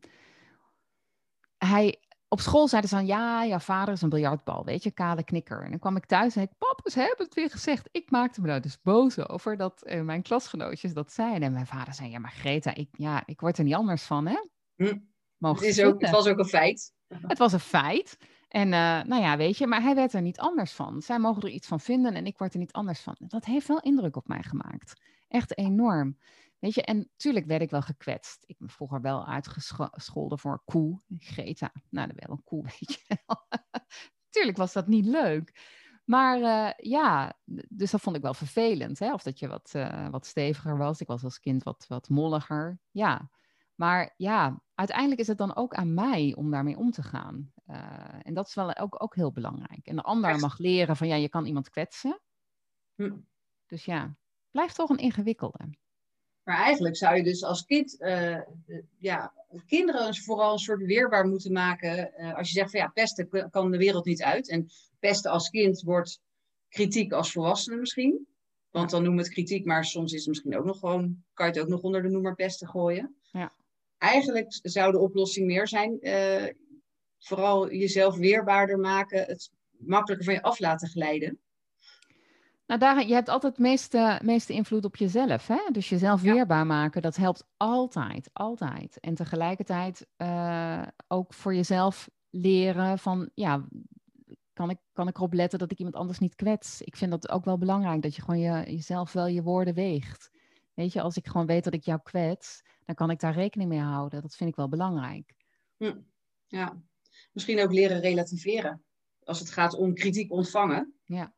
[1.58, 5.24] hij, op school zeiden ze dan, ja, jouw vader is een biljartbal, weet je, kale
[5.24, 5.62] knikker.
[5.62, 7.90] En dan kwam ik thuis en zei ik, pap, ze hebben het weer gezegd.
[7.92, 11.42] Ik maakte me daar dus boos over dat uh, mijn klasgenootjes dat zeiden.
[11.42, 14.28] En mijn vader zei, ja, maar Greta, ik, ja, ik word er niet anders van,
[14.28, 14.38] hè?
[14.76, 14.98] Hm.
[15.40, 16.94] Het, is ook, het was ook een feit.
[17.08, 18.18] Het was een feit.
[18.48, 21.02] En uh, nou ja, weet je, maar hij werd er niet anders van.
[21.02, 23.16] Zij mogen er iets van vinden en ik word er niet anders van.
[23.20, 25.02] Dat heeft wel indruk op mij gemaakt.
[25.28, 26.18] Echt enorm.
[26.60, 28.44] Weet je, en tuurlijk werd ik wel gekwetst.
[28.46, 31.02] Ik ben vroeger wel uitgescholden voor koe.
[31.18, 33.48] Greta, nou, dat wel een koe, weet je wel.
[34.30, 35.78] tuurlijk was dat niet leuk.
[36.06, 39.00] Maar uh, ja, dus dat vond ik wel vervelend.
[39.00, 39.14] Hè?
[39.14, 41.02] Of dat je wat, uh, wat steviger was.
[41.02, 42.80] Ik was als kind wat, wat molliger.
[42.92, 43.30] Ja,
[43.76, 47.54] maar ja, uiteindelijk is het dan ook aan mij om daarmee om te gaan.
[47.68, 49.88] Uh, en dat is wel ook, ook heel belangrijk.
[49.88, 52.22] En de ander mag leren van ja, je kan iemand kwetsen.
[52.96, 53.18] Hm.
[53.66, 54.16] Dus ja,
[54.52, 55.70] blijft toch een ingewikkelde.
[56.50, 58.40] Maar eigenlijk zou je dus als kind, uh,
[58.98, 59.34] ja,
[59.68, 62.14] kinderen vooral een soort weerbaar moeten maken.
[62.18, 64.50] Uh, als je zegt van ja, pesten kan de wereld niet uit.
[64.50, 66.22] En pesten als kind wordt
[66.70, 68.28] kritiek als volwassene misschien.
[68.70, 71.46] Want dan noemen we het kritiek, maar soms is het misschien ook nog gewoon, kan
[71.46, 73.16] je het ook nog onder de noemer pesten gooien.
[73.32, 73.54] Ja.
[73.98, 76.48] Eigenlijk zou de oplossing meer zijn, uh,
[77.20, 81.40] vooral jezelf weerbaarder maken, het makkelijker van je af laten glijden.
[82.70, 85.48] Nou, daar, je hebt altijd het meeste, meeste invloed op jezelf.
[85.48, 85.60] Hè?
[85.72, 89.00] Dus jezelf weerbaar maken, dat helpt altijd, altijd.
[89.00, 93.68] En tegelijkertijd uh, ook voor jezelf leren van, ja,
[94.54, 96.82] kan ik, kan ik erop letten dat ik iemand anders niet kwets?
[96.82, 100.30] Ik vind dat ook wel belangrijk, dat je gewoon je, jezelf wel je woorden weegt.
[100.74, 103.70] Weet je, als ik gewoon weet dat ik jou kwets, dan kan ik daar rekening
[103.70, 104.22] mee houden.
[104.22, 105.34] Dat vind ik wel belangrijk.
[105.78, 105.98] Hm.
[106.48, 106.82] Ja,
[107.32, 108.84] misschien ook leren relativeren.
[109.24, 110.94] Als het gaat om kritiek ontvangen.
[111.04, 111.34] Ja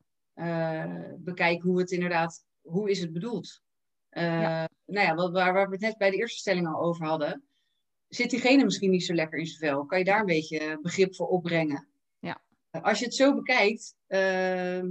[1.18, 3.62] bekijken hoe het inderdaad, hoe is het bedoeld?
[4.10, 4.68] Ja.
[4.84, 7.44] Nou ja, wat, waar, waar, we het net bij de eerste stelling al over hadden,
[8.08, 9.84] zit diegene misschien niet zo lekker in zijn vel?
[9.84, 11.88] Kan je daar een beetje begrip voor opbrengen?
[12.18, 12.42] Ja.
[12.70, 14.90] Uh, als je het zo bekijkt, ehm,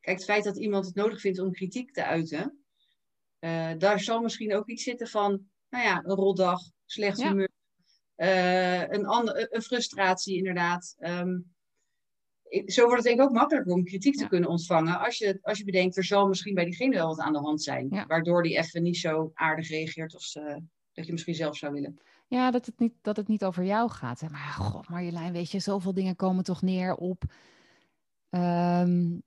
[0.00, 2.56] kijk, het feit dat iemand het nodig vindt om kritiek te uiten,
[3.78, 7.28] daar zal misschien ook iets zitten van, nou ja, een rotdag, slecht ja.
[7.28, 7.48] humeur,
[8.94, 10.96] een, ander, een frustratie inderdaad.
[10.98, 11.54] Um,
[12.66, 14.98] zo wordt het denk ik ook makkelijker om kritiek te kunnen ontvangen.
[14.98, 17.62] Als je, als je bedenkt, er zal misschien bij diegene wel wat aan de hand
[17.62, 18.04] zijn.
[18.06, 20.56] Waardoor die even niet zo aardig reageert als uh,
[20.92, 22.00] dat je misschien zelf zou willen.
[22.26, 24.20] Ja, dat het niet, dat het niet over jou gaat.
[24.20, 24.28] Hè?
[24.28, 27.24] Maar god Marjolein, weet je, zoveel dingen komen toch neer op...
[28.30, 29.22] Um,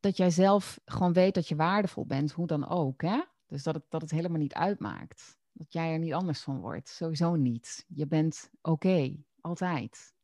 [0.00, 3.02] dat jij zelf gewoon weet dat je waardevol bent, hoe dan ook.
[3.02, 3.22] Hè?
[3.46, 5.38] Dus dat het, dat het helemaal niet uitmaakt.
[5.52, 6.88] Dat jij er niet anders van wordt.
[6.88, 7.86] Sowieso niet.
[7.88, 10.14] Je bent oké, altijd.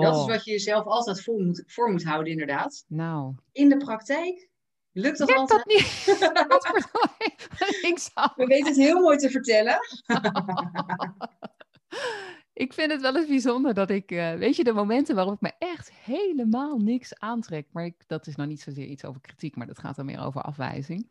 [0.00, 0.26] Dat is oh.
[0.26, 2.84] wat je jezelf altijd voor moet, voor moet houden, inderdaad.
[2.88, 3.34] Nou.
[3.52, 4.50] In de praktijk
[4.92, 5.64] Lukt dat Lukt altijd?
[5.64, 6.04] dat niet?
[8.36, 9.78] We weten het heel mooi te vertellen.
[12.64, 15.40] ik vind het wel eens bijzonder dat ik, eh, weet je, de momenten waarop ik
[15.40, 19.56] me echt helemaal niks aantrek, maar ik, dat is nou niet zozeer iets over kritiek,
[19.56, 21.10] maar dat gaat dan meer over afwijzing.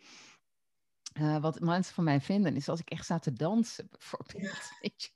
[1.12, 4.72] Eh, wat mensen van mij vinden, is als ik echt sta te dansen, bijvoorbeeld.
[4.82, 5.10] Weet je.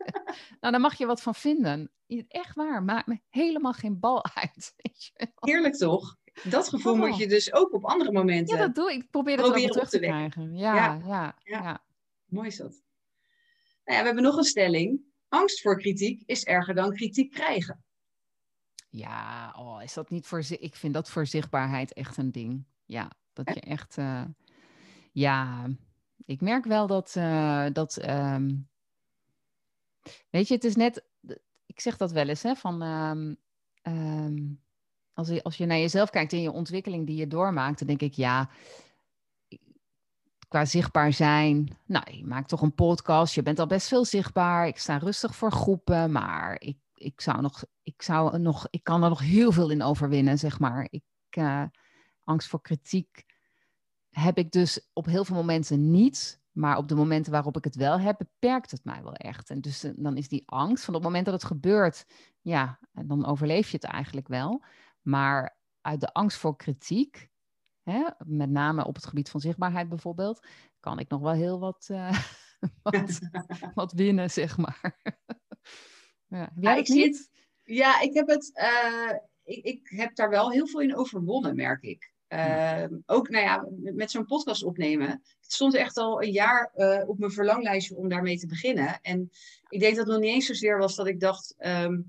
[0.59, 1.91] Nou, daar mag je wat van vinden.
[2.27, 4.73] Echt waar, maakt me helemaal geen bal uit.
[4.75, 5.27] Weet je.
[5.35, 6.17] Heerlijk toch?
[6.43, 6.99] Dat gevoel Oh.
[6.99, 8.57] moet je dus ook op andere momenten.
[8.57, 9.03] Ja, dat doe ik.
[9.03, 10.55] Ik probeer dat terug te krijgen.
[10.57, 10.93] Ja, Ja.
[10.93, 11.35] ja, ja.
[11.43, 11.83] Ja.
[12.25, 12.71] Mooi is dat.
[13.85, 15.01] Nou ja, we hebben nog een stelling.
[15.29, 17.83] Angst voor kritiek is erger dan kritiek krijgen.
[18.89, 22.65] Ja, oh, is dat niet voor Ik vind dat voor zichtbaarheid echt een ding.
[22.85, 23.97] Ja, dat je echt.
[23.97, 24.23] eh,
[25.11, 25.67] ja,
[26.25, 27.15] ik merk wel dat.
[27.15, 28.55] eh, dat ehm,
[30.29, 31.03] weet je, het is net.
[31.65, 32.55] Ik zeg dat wel eens, hè?
[32.55, 32.81] Van.
[32.81, 33.33] ehm,
[33.81, 34.43] ehm,
[35.13, 38.01] als, je, als je naar jezelf kijkt in je ontwikkeling die je doormaakt, dan denk
[38.01, 38.49] ik ja.
[40.47, 41.77] Qua zichtbaar zijn.
[41.85, 43.35] Nou, je maakt toch een podcast.
[43.35, 44.67] Je bent al best veel zichtbaar.
[44.67, 46.11] Ik sta rustig voor groepen.
[46.11, 47.63] Maar ik, ik zou nog.
[47.83, 50.87] Ik, zou nog, ik kan er nog heel veel in overwinnen, zeg maar.
[50.89, 51.63] Ik, eh,
[52.23, 53.25] angst voor kritiek
[54.15, 56.43] heb ik dus op heel veel momenten niet.
[56.51, 59.49] Maar op de momenten waarop ik het wel heb, beperkt het mij wel echt.
[59.49, 62.05] En dus eh, dan is die angst van op het moment dat het gebeurt,
[62.41, 64.63] ja, dan overleef je het eigenlijk wel.
[65.01, 67.29] Maar uit de angst voor kritiek,
[67.83, 70.47] hè, met name op het gebied van zichtbaarheid bijvoorbeeld,
[70.79, 72.19] kan ik nog wel heel wat, eh,
[72.83, 73.19] wat,
[73.73, 74.99] wat winnen, zeg maar.
[76.27, 76.51] ja.
[76.59, 77.29] Jij ik zie niet?
[77.63, 81.83] Ja, ik heb, het, eh, ik, ik heb daar wel heel veel in overwonnen, merk
[81.83, 82.13] ik.
[82.35, 85.09] Eh, Ook nou ja, met, met zo'n podcast opnemen.
[85.09, 88.99] Het stond echt al een jaar eh, op mijn verlanglijstje om daarmee te beginnen.
[89.01, 89.29] En
[89.69, 91.53] ik denk dat het nog niet eens zozeer was dat ik dacht...
[91.57, 92.01] ehm,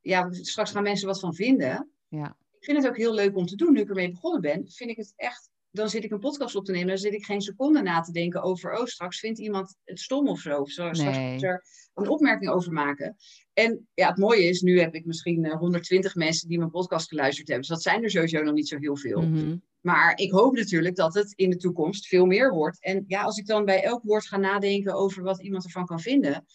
[0.00, 1.90] ja, straks gaan mensen wat van vinden.
[2.08, 2.36] Ja.
[2.58, 3.72] Ik vind het ook heel leuk om te doen.
[3.72, 5.50] Nu ik ermee begonnen ben, vind ik het echt...
[5.74, 6.88] Dan zit ik een podcast op te nemen.
[6.88, 8.78] Dan zit ik geen seconde na te denken over...
[8.78, 10.60] Oh, straks vindt iemand het stom of zo.
[10.60, 10.70] Of.
[10.70, 11.40] Straks Nee.
[11.40, 13.16] er een opmerking over maken.
[13.52, 17.08] En ja, het mooie is, nu heb ik misschien eh, 120 mensen die mijn podcast
[17.08, 17.66] geluisterd hebben.
[17.66, 19.22] Dus dat zijn er sowieso nog niet zo heel veel.
[19.22, 19.56] Mhm.
[19.80, 22.82] Maar ik hoop natuurlijk dat het in de toekomst veel meer wordt.
[22.82, 26.00] En ja, als ik dan bij elk woord ga nadenken over wat iemand ervan kan
[26.00, 26.46] vinden,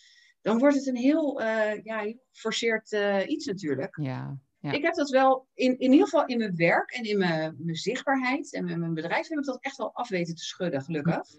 [0.42, 3.98] dan wordt het een heel, eh, ja, geforceerd eh, iets natuurlijk.
[4.02, 4.40] ja.
[4.62, 4.72] Ja.
[4.72, 7.76] Ik heb dat wel, in, in ieder geval in mijn werk en in mijn, mijn
[7.76, 11.36] zichtbaarheid en in mijn bedrijf heb ik dat echt wel af weten te schudden, gelukkig.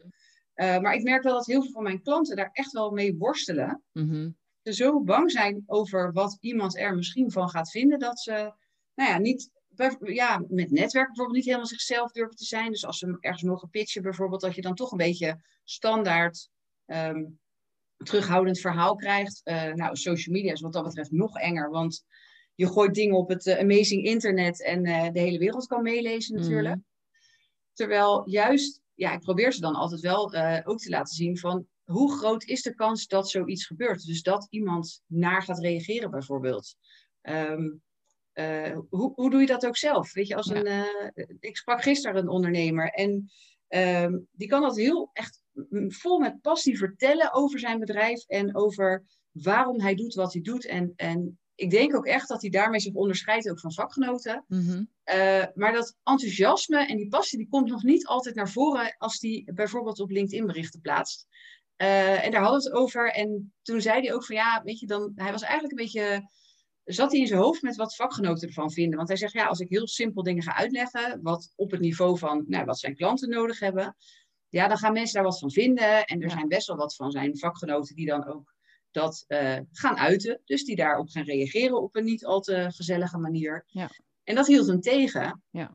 [0.55, 3.17] Eh, maar ik merk wel dat heel veel van mijn klanten daar echt wel mee
[3.17, 4.31] worstelen Mhm.
[4.63, 8.33] ze zo bang zijn over wat iemand er misschien van gaat vinden, dat ze,
[8.95, 9.51] nou ja, niet,
[10.01, 12.71] ja, met netwerk bijvoorbeeld niet helemaal zichzelf durven te zijn.
[12.71, 16.49] Dus als ze ergens mogen pitchen bijvoorbeeld, dat je dan toch een beetje standaard
[16.87, 17.25] ehm,
[17.97, 19.41] terughoudend verhaal krijgt.
[19.45, 22.05] Eh, nou, social media is wat dat betreft nog enger, want
[22.61, 26.37] je gooit dingen op het eh, amazing internet en eh, de hele wereld kan meelezen
[26.37, 26.75] natuurlijk.
[26.75, 26.85] Mhm.
[27.73, 31.66] Terwijl juist, ja, ik probeer ze dan altijd wel eh, ook te laten zien van
[31.85, 34.07] hoe groot is de kans dat zoiets gebeurt?
[34.07, 36.75] Dus dat iemand naar gaat reageren bijvoorbeeld.
[37.20, 37.70] Ehm,
[38.33, 40.12] eh, hoe, hoe doe je dat ook zelf?
[40.12, 40.64] Weet je, als Ja.
[40.64, 43.31] een, ik sprak gisteren een ondernemer en
[43.68, 48.57] ehm, die kan dat heel echt mm, vol met passie vertellen over zijn bedrijf en
[48.57, 50.66] over waarom hij doet wat hij doet.
[50.66, 54.44] En, en ik denk ook echt dat hij daarmee zich onderscheidt ook van vakgenoten.
[54.49, 54.85] Mhm.
[55.14, 59.18] Uh, maar dat enthousiasme en die passie, die komt nog niet altijd naar voren als
[59.18, 61.27] die bijvoorbeeld op LinkedIn berichten plaatst.
[61.77, 63.12] Uh, en daar hadden we het over.
[63.12, 66.29] En toen zei hij ook van ja, weet je, dan, hij was eigenlijk een beetje,
[66.85, 68.96] zat hij in zijn hoofd met wat vakgenoten ervan vinden.
[68.96, 72.18] Want hij zegt ja, als ik heel simpel dingen ga uitleggen, wat op het niveau
[72.18, 73.96] van nou, wat zijn klanten nodig hebben,
[74.49, 76.05] ja, dan gaan mensen daar wat van vinden.
[76.05, 76.35] En er Ja.
[76.35, 78.55] zijn best wel wat van zijn vakgenoten die dan ook
[78.90, 80.40] dat uh, gaan uiten.
[80.44, 83.64] Dus die daarop gaan reageren op een niet al te gezellige manier.
[83.66, 83.90] Ja.
[84.24, 85.42] En dat hield hem tegen.
[85.50, 85.72] Ja.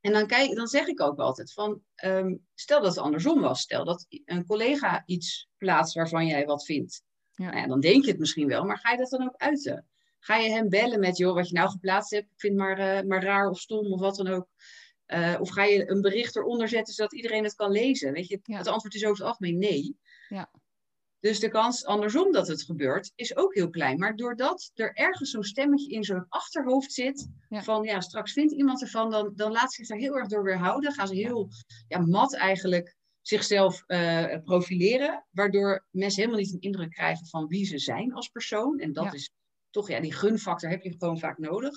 [0.00, 3.60] En dan, kijk, dan zeg ik ook altijd van, um, stel dat het andersom was.
[3.60, 7.02] Stel dat een collega iets plaatst waarvan jij wat vindt.
[7.32, 7.44] Ja.
[7.44, 9.86] Nou ja, dan denk je het misschien wel, maar ga je dat dan ook uiten?
[10.18, 13.08] Ga je hem bellen met, joh, wat je nou geplaatst hebt, ik vind maar, uh,
[13.08, 14.48] maar raar of stom of wat dan ook.
[15.06, 18.12] Uh, of ga je een bericht eronder zetten zodat iedereen het kan lezen?
[18.12, 18.56] Weet je, Ja.
[18.56, 19.98] het antwoord is over het algemeen nee.
[20.28, 20.50] Ja.
[21.26, 23.98] Dus de kans andersom dat het gebeurt is ook heel klein.
[23.98, 27.62] Maar doordat er ergens zo'n stemmetje in zo'n achterhoofd zit, Ja.
[27.62, 30.92] van ja, straks vindt iemand ervan, dan, dan laat zich daar heel erg door weerhouden.
[30.92, 31.48] Gaan ze heel
[31.88, 37.64] ja, mat eigenlijk zichzelf uh, profileren, waardoor mensen helemaal niet een indruk krijgen van wie
[37.64, 38.78] ze zijn als persoon.
[38.78, 39.12] En dat Ja.
[39.12, 39.30] is
[39.70, 41.74] toch, ja, die gunfactor heb je gewoon vaak nodig.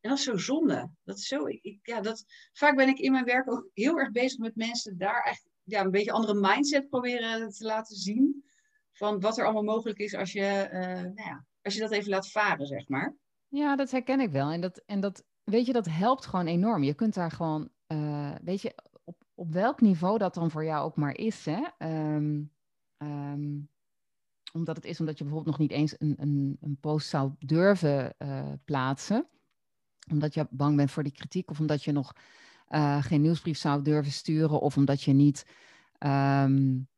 [0.00, 0.90] En dat is zo zonde.
[1.04, 4.10] Dat is zo, ik, ja, dat, vaak ben ik in mijn werk ook heel erg
[4.10, 8.46] bezig met mensen daar echt ja, een beetje andere mindset proberen te laten zien.
[8.98, 12.10] Van wat er allemaal mogelijk is als je, uh, nou ja, als je dat even
[12.10, 13.16] laat varen, zeg maar.
[13.48, 14.50] Ja, dat herken ik wel.
[14.50, 16.82] En dat, en dat weet je, dat helpt gewoon enorm.
[16.82, 18.74] Je kunt daar gewoon, uh, weet je,
[19.34, 21.62] op welk niveau dat dan voor jou ook maar is, hè?
[21.78, 22.42] Ehm,
[22.96, 23.58] ehm,
[24.52, 28.14] omdat het is omdat je bijvoorbeeld nog niet eens een, een, een post zou durven
[28.18, 29.28] uh, plaatsen.
[30.10, 31.50] Omdat je bang bent voor die kritiek.
[31.50, 32.12] Of omdat je nog
[33.00, 34.60] geen nieuwsbrief zou durven sturen.
[34.60, 35.46] Of omdat je niet
[35.98, 36.88] um,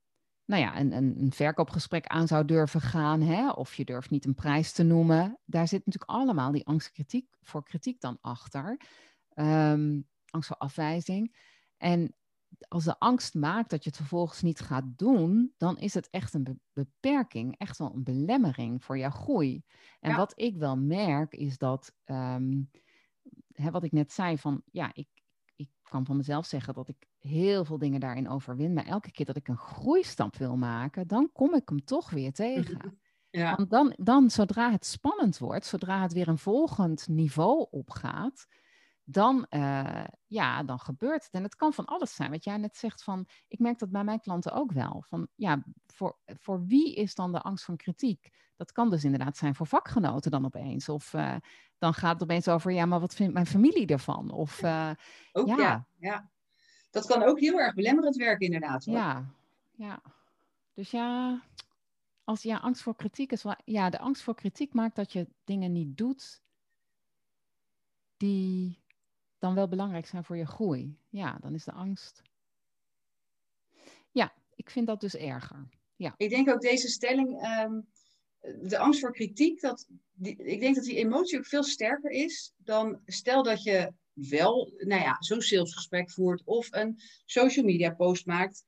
[0.50, 3.20] nou ja, een, een, een, verkoopgesprek aan zou durven gaan.
[3.20, 3.50] Hè?
[3.50, 5.38] Of je durft niet een prijs te noemen.
[5.44, 8.80] Daar zit natuurlijk allemaal die angst kritiek, voor kritiek dan achter.
[9.34, 11.36] Um, angst voor afwijzing.
[11.76, 12.14] En
[12.68, 16.34] als de angst maakt dat je het vervolgens niet gaat doen, dan is het echt
[16.34, 19.62] een beperking, echt wel een belemmering voor jouw groei.
[20.00, 22.70] En wat ik wel merk is dat, um,
[23.52, 25.08] hè, wat ik net zei, van ja, ik,
[25.56, 29.26] ik kan van mezelf zeggen dat ik heel veel dingen daarin overwin, maar elke keer
[29.26, 32.78] dat ik een groeistap wil maken, dan kom ik hem toch weer tegen.
[33.32, 33.56] Ja.
[33.56, 38.46] Want dan, dan, zodra het spannend wordt, zodra het weer een volgend niveau opgaat,
[39.04, 41.32] dan, uh, ja, dan gebeurt het.
[41.32, 42.30] En het kan van alles zijn.
[42.30, 45.04] Wat jij net zegt van, ik merk dat bij mijn klanten ook wel.
[45.08, 48.30] Van, ja, voor, voor wie is dan de angst van kritiek?
[48.56, 50.88] Dat kan dus inderdaad zijn voor vakgenoten dan opeens.
[50.88, 51.36] Of uh,
[51.78, 54.30] dan gaat het opeens over, ja, maar wat vindt mijn familie ervan?
[54.30, 54.90] Of, uh,
[55.32, 55.56] ook ja.
[55.56, 55.86] ja.
[55.98, 56.30] ja,
[56.90, 58.84] Dat kan ook heel erg belemmerend werken inderdaad.
[58.84, 58.94] Hoor.
[58.94, 59.34] Ja,
[59.76, 60.02] ja.
[60.74, 61.40] Dus ja,
[62.24, 65.26] als ja, angst voor kritiek is wel, ja, de angst voor kritiek maakt dat je
[65.44, 66.42] dingen niet doet
[68.16, 68.78] die
[69.38, 70.96] dan wel belangrijk zijn voor je groei.
[71.08, 72.22] Ja, dan is de angst.
[74.10, 75.68] Ja, ik vind dat dus erger.
[75.96, 76.14] Ja.
[76.16, 77.86] Ik denk ook deze stelling, um,
[78.68, 82.52] de angst voor kritiek, dat, die, ik denk dat die emotie ook veel sterker is
[82.56, 83.92] dan stel dat je
[84.28, 88.64] wel, nou ja, zo'n salesgesprek voert of een social media post maakt.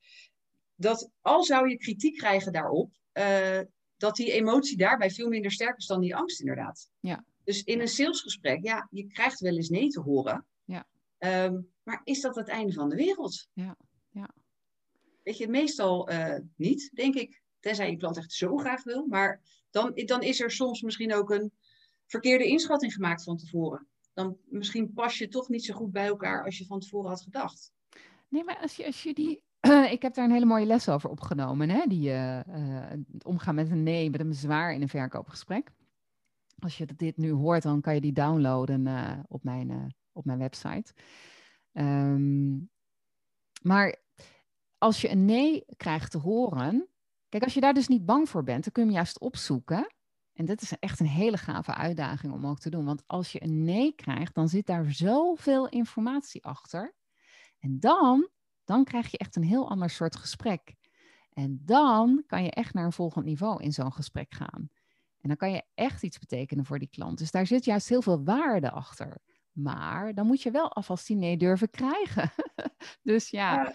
[0.74, 3.60] Dat al zou je kritiek krijgen daarop, uh,
[3.96, 6.90] dat die emotie daarbij veel minder sterk is dan die angst inderdaad.
[7.00, 7.24] Ja.
[7.44, 10.46] Dus in een salesgesprek, ja, je krijgt wel eens nee te horen.
[11.24, 13.48] Um, maar is dat het einde van de wereld?
[13.52, 13.76] Ja,
[14.10, 14.34] ja.
[15.22, 17.42] Weet je, meestal uh, niet, denk ik.
[17.60, 19.06] Tenzij je klant echt zo graag wil.
[19.06, 21.52] Maar dan, dan is er soms misschien ook een
[22.06, 23.86] verkeerde inschatting gemaakt van tevoren.
[24.12, 27.22] Dan misschien pas je toch niet zo goed bij elkaar als je van tevoren had
[27.22, 27.72] gedacht.
[28.28, 29.42] Nee, maar als je, als je die.
[29.96, 31.70] ik heb daar een hele mooie les over opgenomen.
[31.70, 31.86] Hè?
[31.86, 32.40] Die, uh,
[32.86, 35.72] het omgaan met een nee, met een bezwaar in een verkoopgesprek.
[36.58, 38.86] Als je dit nu hoort, dan kan je die downloaden
[39.28, 40.92] op mijn op mijn website.
[41.72, 42.70] Um,
[43.62, 43.96] maar
[44.78, 46.88] als je een nee krijgt te horen,
[47.28, 49.92] kijk, als je daar dus niet bang voor bent, dan kun je hem juist opzoeken.
[50.32, 52.84] En dit is echt een hele gave uitdaging om ook te doen.
[52.84, 56.94] Want als je een nee krijgt, dan zit daar zoveel informatie achter.
[57.58, 58.28] En dan,
[58.64, 60.74] dan krijg je echt een heel ander soort gesprek.
[61.32, 64.70] En dan kan je echt naar een volgend niveau in zo'n gesprek gaan.
[65.20, 67.18] En dan kan je echt iets betekenen voor die klant.
[67.18, 69.20] Dus daar zit juist heel veel waarde achter.
[69.52, 72.30] Maar dan moet je wel alvast die nee durven krijgen.
[73.02, 73.74] dus ja,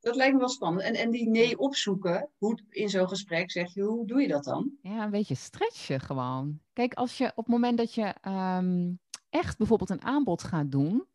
[0.00, 0.84] Dat lijkt me wel spannend.
[0.84, 4.44] En, en die nee opzoeken, hoe, in zo'n gesprek zeg je, hoe doe je dat
[4.44, 4.72] dan?
[4.82, 6.60] Ja, een beetje stretchen gewoon.
[6.72, 8.98] Kijk, als je op het moment dat je um,
[9.30, 11.06] echt bijvoorbeeld een aanbod gaat doen,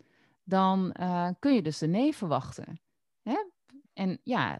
[0.43, 2.81] dan uh, kun je dus de nee verwachten.
[3.21, 3.45] Hè?
[3.93, 4.59] En ja,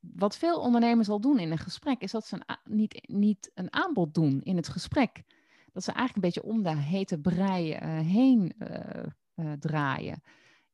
[0.00, 3.72] wat veel ondernemers al doen in een gesprek, is dat ze een niet, niet een
[3.72, 5.22] aanbod doen in het gesprek
[5.72, 8.52] dat ze eigenlijk een beetje om de hete brei uh, heen
[9.34, 10.22] uh, draaien.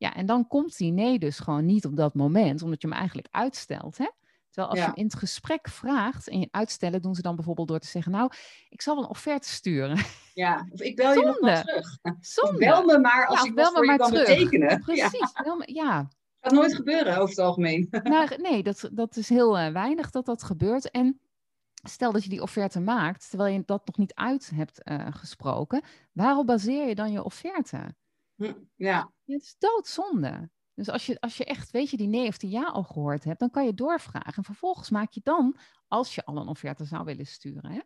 [0.04, 2.96] Ja, en dan komt die nee dus gewoon niet op dat moment, omdat je hem
[2.96, 3.98] eigenlijk uitstelt.
[3.98, 4.10] Hè?
[4.50, 7.68] Terwijl als je hem in het gesprek vraagt en je uitstellen, doen ze dan bijvoorbeeld
[7.68, 8.30] door te zeggen, nou,
[8.68, 9.98] ik zal een offerte sturen.
[10.34, 11.98] Ja, of ik bel je nog maar terug.
[12.20, 12.58] Zonde.
[12.58, 14.26] bel me maar als ja, ik bel me maar kan terug.
[14.26, 14.80] betekenen.
[14.80, 15.54] Precies, ja.
[15.54, 16.08] Me, ja.
[16.40, 17.88] Gaat nooit gebeuren over het algemeen.
[18.02, 20.90] Nou, nee, dat, dat is heel uh, weinig dat dat gebeurt.
[20.90, 21.20] En
[21.74, 25.82] stel dat je die offerte maakt, terwijl je dat nog niet uit hebt uh, gesproken,
[26.12, 27.94] waarop baseer je dan je offerte?
[28.34, 29.12] Hm, ja.
[29.24, 30.50] Het is doodzonde.
[30.74, 33.24] Dus als je, als je echt, weet je, die nee of die ja al gehoord
[33.24, 34.34] hebt, dan kan je doorvragen.
[34.34, 35.56] En vervolgens maak je dan,
[35.88, 37.70] als je al een offerte zou willen sturen.
[37.70, 37.80] Hè?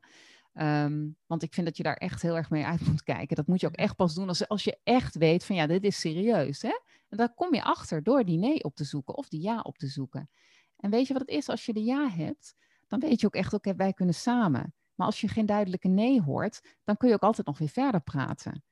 [0.84, 3.36] Um, want ik vind dat je daar echt heel erg mee uit moet kijken.
[3.36, 5.84] Dat moet je ook echt pas doen als, als je echt weet van ja, dit
[5.84, 6.62] is serieus.
[6.62, 6.78] Hè?
[7.08, 9.78] En daar kom je achter door die nee op te zoeken of die ja op
[9.78, 10.30] te zoeken.
[10.76, 12.54] En weet je wat het is als je de ja hebt?
[12.88, 14.74] dan weet je ook echt, oké, wij kunnen samen.
[14.94, 18.00] Maar als je geen duidelijke nee hoort, dan kun je ook altijd nog weer verder
[18.00, 18.62] praten.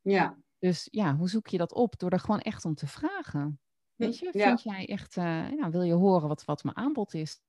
[0.00, 0.38] Ja.
[0.58, 1.98] Dus ja, hoe zoek je dat op?
[1.98, 3.60] Door er gewoon echt om te vragen.
[3.94, 7.40] Weet je, vind jij echt, uh, nou, wil je horen wat, wat mijn aanbod is?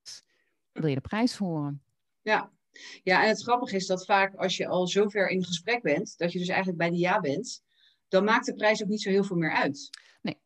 [0.71, 1.83] Wil je de prijs horen?
[2.21, 2.51] Ja.
[3.03, 6.31] ja, en het grappige is dat vaak als je al zover in gesprek bent, dat
[6.31, 7.63] je dus eigenlijk bij de ja bent,
[8.07, 9.89] dan maakt de prijs ook niet zo heel veel meer uit.
[10.21, 10.37] Nee.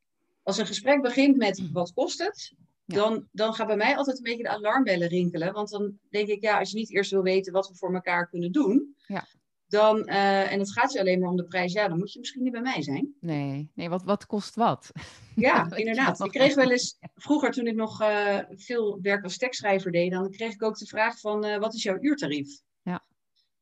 [0.43, 2.53] Als een gesprek begint met wat kost het,
[2.85, 5.53] dan, dan gaan bij mij altijd een beetje de alarmbellen rinkelen.
[5.53, 8.29] Want dan denk ik, ja, als je niet eerst wil weten wat we voor elkaar
[8.29, 9.27] kunnen doen, ja.
[9.73, 12.19] Dan, eh, en het gaat je alleen maar om de prijs, ja, dan moet je
[12.19, 13.15] misschien niet bij mij zijn.
[13.19, 14.91] Nee, nee wat, wat kost wat?
[15.35, 16.25] Ja, inderdaad.
[16.25, 20.31] Ik kreeg wel eens, vroeger toen ik nog eh, veel werk als tekstschrijver deed, dan
[20.31, 22.61] kreeg ik ook de vraag van, eh, wat is jouw uurtarief?
[22.81, 23.03] Ja.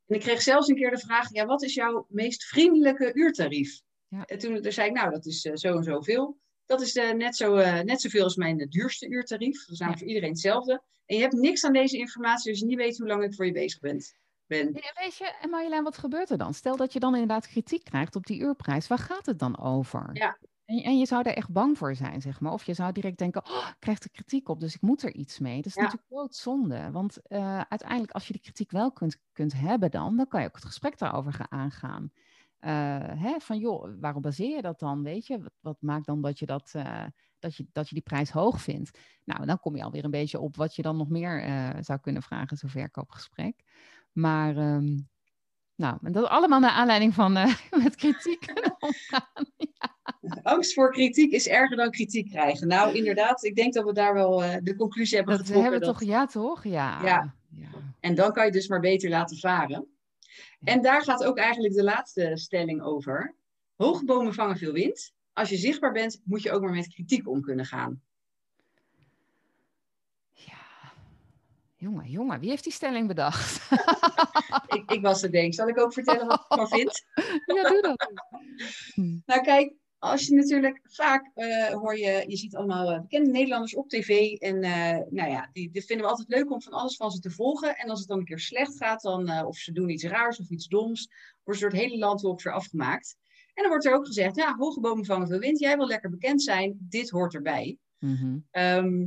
[0.07, 3.81] En ik kreeg zelfs een keer de vraag, ja, wat is jouw meest vriendelijke uurtarief?
[4.07, 4.25] Ja.
[4.25, 6.39] En toen zei ik, nou, dat is zo en zoveel.
[6.65, 9.59] Dat is net, zo, net zoveel als mijn duurste uurtarief.
[9.59, 10.81] Dat is namelijk voor iedereen hetzelfde.
[11.05, 13.45] En je hebt niks aan deze informatie als je niet weet hoe lang ik voor
[13.45, 14.15] je bezig bent,
[14.57, 14.73] ben.
[14.73, 16.53] Ja, weet je, en Marjolein, wat gebeurt er dan?
[16.53, 18.87] Stel dat je dan inderdaad kritiek krijgt op die uurprijs.
[18.87, 20.09] Waar gaat het dan over?
[20.13, 20.37] Ja.
[20.65, 22.51] En, en je zou er echt bang voor zijn, zeg maar.
[22.53, 25.13] Of je zou direct denken, oh, ik krijg er kritiek op, dus ik moet er
[25.13, 25.55] iets mee.
[25.55, 25.81] Dat is Ja.
[25.81, 26.91] natuurlijk doodzonde.
[26.91, 30.47] Want eh, uiteindelijk, als je die kritiek wel kunt, kunt hebben dan, dan kan je
[30.47, 32.11] ook het gesprek daarover gaan aangaan.
[32.59, 35.03] Eh, hè, van joh, waarop baseer je dat dan?
[35.03, 37.05] Weet je, wat, wat maakt dan dat je, dat, eh,
[37.39, 38.99] dat, je, dat je die prijs hoog vindt?
[39.23, 41.43] Nou, dan kom je alweer een beetje op wat je dan nog meer
[41.83, 43.63] zou kunnen vragen zo'n verkoopgesprek.
[44.11, 44.97] Maar, ehm,
[45.75, 49.45] nou, dat allemaal naar aanleiding van eh, met kritiek kunnen omgaan.
[50.43, 52.67] Angst voor kritiek is erger dan kritiek krijgen.
[52.67, 55.71] Nou, inderdaad, ik denk dat we daar wel eh, de conclusie hebben Dat getrokken.
[55.71, 56.63] hebben toch, ja toch?
[56.63, 57.03] Ja.
[57.03, 57.35] Ja.
[57.49, 57.69] ja.
[57.99, 59.87] En dan kan je dus maar beter laten varen.
[60.63, 63.35] En daar gaat ook eigenlijk de laatste stelling over.
[63.75, 65.13] Hoge bomen vangen veel wind.
[65.33, 68.01] Als je zichtbaar bent, moet je ook maar met kritiek om kunnen gaan.
[71.81, 73.69] Jongen, jongen, wie heeft die stelling bedacht?
[74.75, 75.53] Ik, ik was er denk.
[75.53, 77.05] Zal ik ook vertellen wat ik ervan vind?
[77.45, 78.11] ja, doe dat.
[79.25, 83.75] Nou kijk, als je natuurlijk vaak eh, hoor je, je ziet allemaal eh, bekende Nederlanders
[83.75, 84.33] op tv.
[84.33, 87.19] En eh, nou ja, die, die vinden we altijd leuk om van alles van ze
[87.19, 87.77] te volgen.
[87.77, 90.49] En als het dan een keer slecht gaat, dan, of ze doen iets raars of
[90.49, 91.09] iets doms,
[91.43, 93.17] wordt door het hele land ongeveer afgemaakt.
[93.53, 95.59] En dan wordt er ook gezegd, ja, hoge bomen vangen veel wind.
[95.59, 97.77] Jij wil lekker bekend zijn, dit hoort erbij.
[98.51, 99.05] Ehm,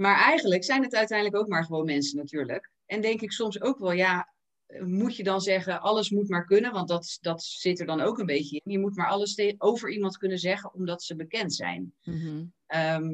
[0.00, 2.70] maar eigenlijk zijn het uiteindelijk ook maar gewoon mensen natuurlijk.
[2.86, 4.32] En denk ik soms ook wel, ja,
[4.78, 6.72] moet je dan zeggen, alles moet maar kunnen?
[6.72, 8.72] Want dat, dat zit er dan ook een beetje in.
[8.72, 11.94] Je moet maar alles over iemand kunnen zeggen omdat ze bekend zijn.
[12.02, 12.44] Mhm.
[12.66, 13.12] Ehm,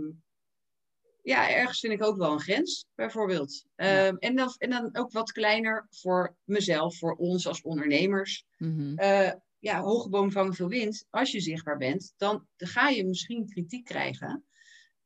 [1.22, 3.64] ja, ergens vind ik ook wel een grens, bijvoorbeeld.
[3.76, 4.06] Ja.
[4.06, 8.44] Ehm, en, dan, en dan ook wat kleiner voor mezelf, voor ons als ondernemers.
[8.58, 8.98] Mhm.
[8.98, 11.06] Eh, ja, hoge bomen vangen veel wind.
[11.10, 14.44] Als je zichtbaar bent, dan ga je misschien kritiek krijgen.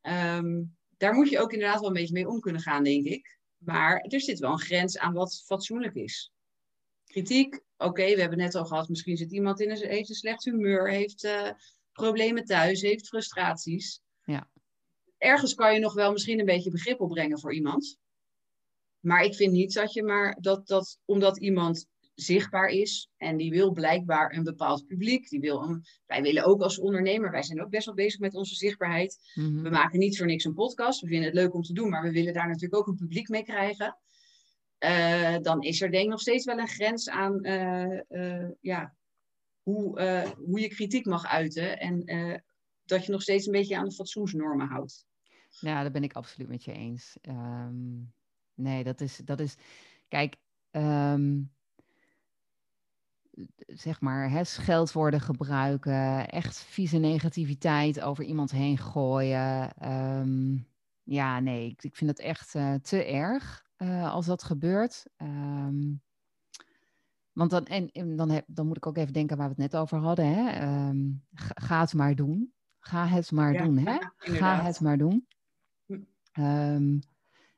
[0.01, 0.61] Ehm,
[1.01, 3.39] daar moet je ook inderdaad wel een beetje mee om kunnen gaan, denk ik.
[3.57, 6.31] Maar er zit wel een grens aan wat fatsoenlijk is.
[7.05, 10.43] Kritiek, oké, we hebben net al gehad, misschien zit iemand in een, heeft een slecht
[10.43, 11.49] humeur, heeft eh,
[11.91, 14.01] problemen thuis, heeft frustraties.
[14.25, 14.49] Ja.
[15.17, 17.97] Ergens kan je nog wel misschien een beetje begrip opbrengen voor iemand.
[18.99, 23.51] Maar ik vind niet dat je maar dat, dat omdat iemand zichtbaar is en die
[23.51, 27.61] wil blijkbaar een bepaald publiek, die wil een, wij willen ook als ondernemer, wij zijn
[27.61, 29.17] ook best wel bezig met onze zichtbaarheid.
[29.33, 29.61] Mhm.
[29.61, 31.01] We maken niet voor niks een podcast.
[31.01, 33.29] We vinden het leuk om te doen, maar we willen daar natuurlijk ook een publiek
[33.29, 33.97] mee krijgen.
[34.77, 38.95] Eh, dan is er denk ik nog steeds wel een grens aan eh, eh, ja,
[39.61, 40.01] hoe,
[40.37, 41.79] hoe je kritiek mag uiten.
[41.79, 42.05] En
[42.85, 45.05] dat je nog steeds een beetje aan de fatsoensnormen houdt.
[45.59, 47.17] Ja, daar ben ik absoluut met je eens.
[47.21, 47.99] Ehm,
[48.53, 49.55] nee, dat is, dat is.
[50.07, 50.35] Kijk,
[50.71, 51.41] ehm,
[53.67, 59.73] zeg maar, hè, scheldwoorden gebruiken, echt vieze negativiteit over iemand heen gooien.
[59.77, 60.57] Ehm,
[61.03, 65.05] ja, nee, ik, ik vind het echt eh, te erg eh, als dat gebeurt.
[65.17, 65.93] Ehm,
[67.31, 69.71] want dan, en, en dan, heb, dan moet ik ook even denken waar we het
[69.71, 70.33] net over hadden.
[70.33, 70.49] Hè?
[70.49, 72.53] Ehm, ga, ga het maar doen.
[72.79, 73.77] Ga het maar Ja, doen.
[73.77, 73.91] Hè?
[73.91, 75.27] ja, Ga het maar doen.
[76.33, 76.99] Hm.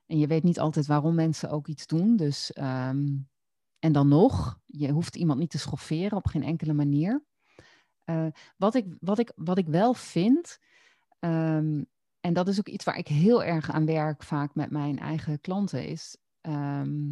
[0.05, 2.15] En je weet niet altijd waarom mensen ook iets doen.
[2.15, 2.51] Dus,
[3.84, 7.23] en dan nog, je hoeft iemand niet te schofferen op geen enkele manier.
[8.03, 8.27] Eh,
[8.57, 10.59] wat, ik, wat, ik, wat ik wel vind,
[11.19, 11.84] ehm,
[12.19, 15.41] en dat is ook iets waar ik heel erg aan werk vaak met mijn eigen
[15.41, 17.11] klanten, is ehm,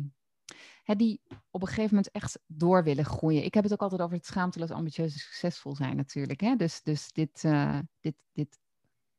[0.84, 3.44] hè, die op een gegeven moment echt door willen groeien.
[3.44, 6.42] Ik heb het ook altijd over het schaamteloos, ambitieus en succesvol zijn natuurlijk.
[6.42, 6.56] Hè?
[6.56, 8.60] Dus, dus dit, eh, dit, dit,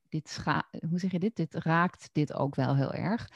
[0.08, 1.36] dit scha- hoe zeg je dit?
[1.36, 3.28] Dit raakt dit ook wel heel erg.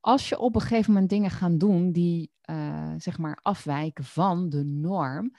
[0.00, 4.48] Als je op een gegeven moment dingen gaat doen die eh, zeg maar afwijken van
[4.48, 5.34] de norm,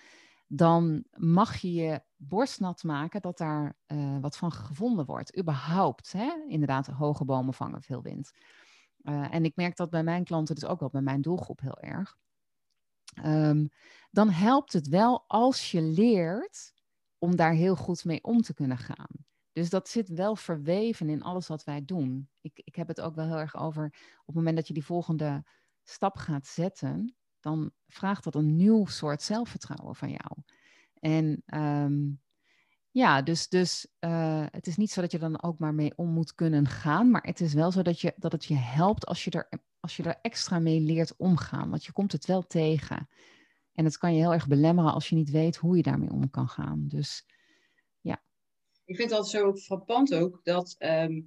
[0.47, 5.37] dan mag je je borst nat maken dat daar eh, wat van gevonden wordt.
[5.37, 6.31] Überhaupt, hè?
[6.47, 8.31] inderdaad, hoge bomen vangen veel wind.
[9.01, 11.79] Eh, en ik merk dat bij mijn klanten, dus ook wel bij mijn doelgroep heel
[11.79, 12.17] erg.
[13.13, 13.67] Ehm,
[14.11, 16.73] dan helpt het wel als je leert
[17.17, 19.09] om daar heel goed mee om te kunnen gaan.
[19.51, 22.29] Dus dat zit wel verweven in alles wat wij doen.
[22.41, 23.85] Ik, ik heb het ook wel heel erg over
[24.19, 25.43] op het moment dat je die volgende
[25.83, 30.41] stap gaat zetten, dan vraagt dat een nieuw soort zelfvertrouwen van jou.
[30.93, 32.09] En ehm,
[32.91, 36.09] ja, dus, dus eh, het is niet zo dat je dan ook maar mee om
[36.09, 39.23] moet kunnen gaan, maar het is wel zo dat, je, dat het je helpt als
[39.23, 39.49] je, er,
[39.79, 43.09] als je er extra mee leert omgaan, want je komt het wel tegen.
[43.73, 46.29] En het kan je heel erg belemmeren als je niet weet hoe je daarmee om
[46.29, 46.87] kan gaan.
[46.87, 47.25] Dus.
[48.91, 51.21] Ik vind altijd zo frappant ook dat ehm,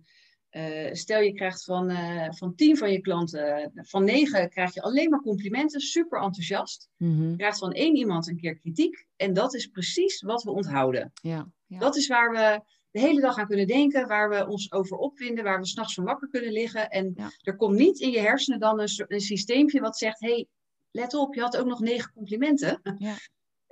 [0.50, 4.82] eh, stel je krijgt van, uh, van tien van je klanten, van negen krijg je
[4.82, 6.88] alleen maar complimenten, super enthousiast.
[6.96, 7.30] Mhm.
[7.30, 11.12] Je krijgt van één iemand een keer kritiek en dat is precies wat we onthouden.
[11.22, 11.78] Ja, ja.
[11.78, 12.60] Dat is waar we
[12.90, 16.04] de hele dag aan kunnen denken, waar we ons over opwinden, waar we s'nachts van
[16.04, 16.90] wakker kunnen liggen.
[16.90, 17.30] En Ja.
[17.42, 20.46] er komt niet in je hersenen dan een, een systeempje wat zegt, hey,
[20.90, 22.80] let op, je had ook nog negen complimenten.
[22.98, 23.14] Ja.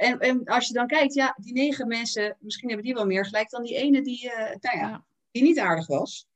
[0.03, 3.25] En, en als je dan kijkt, ja, die negen mensen, misschien hebben die wel meer
[3.25, 6.27] gelijk dan die ene die, eh, nou ja, die niet aardig was.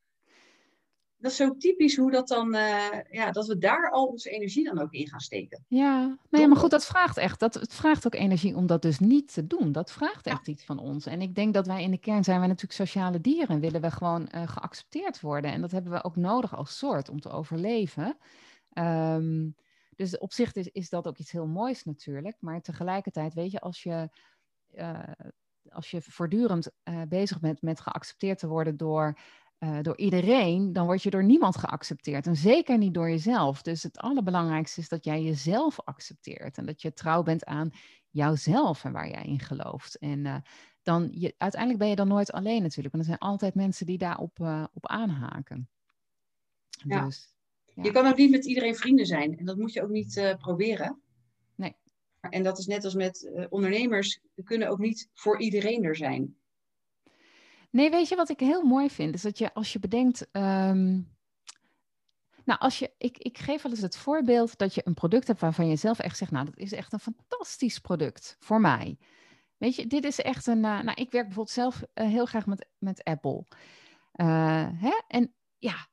[1.18, 4.64] Dat is zo typisch hoe dat dan, eh, ja, dat we daar al onze energie
[4.64, 5.64] dan ook in gaan steken.
[5.68, 6.00] Ja,
[6.30, 7.40] nou ja, maar goed, dat vraagt echt.
[7.40, 9.72] Dat, het vraagt ook energie om dat dus niet te doen.
[9.72, 11.06] Dat vraagt echt iets van ons.
[11.06, 13.80] En ik denk dat wij in de kern zijn wij natuurlijk sociale dieren en willen
[13.80, 15.52] we gewoon eh, geaccepteerd worden.
[15.52, 18.16] En dat hebben we ook nodig als soort om te overleven.
[18.72, 19.48] Ehm,
[19.96, 22.36] dus op zich is, is dat ook iets heel moois natuurlijk.
[22.40, 24.10] Maar tegelijkertijd, weet je, als je,
[24.70, 25.02] eh,
[25.68, 29.18] als je voortdurend eh, bezig bent met geaccepteerd te worden door
[29.56, 32.26] eh, door iedereen, dan word je door niemand geaccepteerd.
[32.26, 33.62] En zeker niet door jezelf.
[33.62, 36.58] Dus het allerbelangrijkste is dat jij jezelf accepteert.
[36.58, 37.70] En dat je trouw bent aan
[38.10, 39.98] jouzelf en waar jij in gelooft.
[39.98, 40.42] En
[40.82, 42.94] dan je, uiteindelijk ben je dan nooit alleen natuurlijk.
[42.94, 44.40] Want er zijn altijd mensen die daarop
[44.72, 45.68] op aanhaken.
[46.68, 47.04] Ja.
[47.04, 47.35] Dus,
[47.76, 47.82] Ja.
[47.82, 49.38] Je kan ook niet met iedereen vrienden zijn.
[49.38, 51.00] En dat moet je ook niet eh, proberen.
[51.54, 51.76] Nee.
[52.20, 54.20] En dat is net als met eh, ondernemers.
[54.34, 56.36] We kunnen ook niet voor iedereen er zijn.
[57.70, 59.14] Nee, weet je wat ik heel mooi vind?
[59.14, 60.30] Is dat je als je bedenkt.
[60.30, 61.00] ehm,
[62.44, 65.40] nou, als je, ik, ik geef wel eens het voorbeeld dat je een product hebt
[65.40, 68.98] waarvan je zelf echt zegt, nou, dat is echt een fantastisch product voor mij.
[69.56, 70.64] Weet je, dit is echt een.
[70.64, 73.44] eh, nou, ik werk bijvoorbeeld zelf heel graag met, met Apple.
[74.12, 75.00] Eh, hè?
[75.08, 75.88] En ja,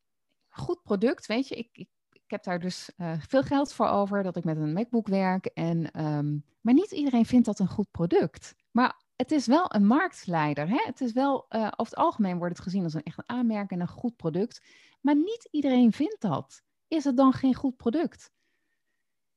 [0.53, 1.55] goed product, weet je.
[1.55, 4.73] Ik, ik, ik heb daar dus eh, veel geld voor over dat ik met een
[4.73, 5.45] MacBook werk.
[5.45, 8.55] En, ehm, maar niet iedereen vindt dat een goed product.
[8.71, 10.69] Maar het is wel een marktleider.
[10.69, 10.83] Hè?
[10.85, 13.71] Het is wel, eh, over het algemeen wordt het gezien als een echt een aanmerk
[13.71, 14.65] en een goed product.
[15.01, 16.61] Maar niet iedereen vindt dat.
[16.87, 18.31] Is het dan geen goed product?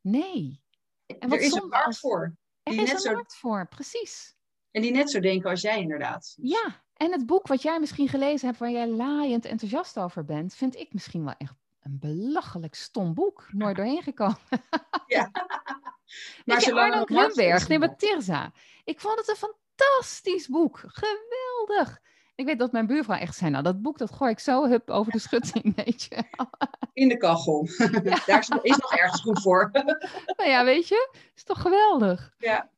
[0.01, 0.63] Nee.
[1.07, 2.37] En wat er is een markt voor.
[2.63, 4.37] Er is net een zo- markt voor, precies.
[4.71, 6.35] En die net zo denken als jij inderdaad.
[6.41, 10.55] Ja, en het boek wat jij misschien gelezen hebt, waar jij laaiend enthousiast over bent,
[10.55, 13.49] vind ik misschien wel echt een belachelijk stom boek.
[13.53, 14.39] Nooit doorheen gekomen.
[15.07, 15.31] Ja.
[16.45, 18.53] Weet je, Arno Grunberg, nee, maar Tirza.
[18.85, 20.83] Ik vond het een fantastisch boek.
[20.87, 22.01] Geweldig.
[22.35, 24.91] Ik weet dat mijn buurvrouw echt zei, nou dat boek dat gooi ik zo hup
[24.91, 26.23] over de schutting, weet je.
[26.93, 27.69] In de kachel.
[28.27, 29.71] Daar is, is nog ergens goed voor.
[30.37, 32.35] nou ja, weet je, is toch geweldig.
[32.39, 32.75] ja.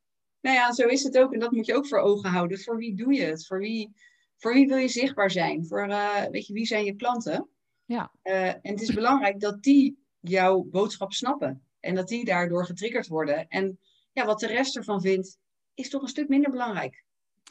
[0.48, 1.32] Nou ja, zo is het ook.
[1.32, 2.58] En dat moet je ook voor ogen houden.
[2.60, 3.46] Voor wie doe je het?
[3.46, 3.92] Voor wie,
[4.36, 5.66] voor wie wil je zichtbaar zijn?
[5.66, 7.48] Voor, eh, weet je, wie zijn je klanten?
[7.84, 8.12] Ja.
[8.22, 11.62] Eh, en het is belangrijk dat die jouw boodschap snappen.
[11.80, 13.48] En dat die daardoor getriggerd worden.
[13.48, 13.78] En
[14.12, 15.38] ja, wat de rest ervan vindt,
[15.74, 17.04] is toch een stuk minder belangrijk.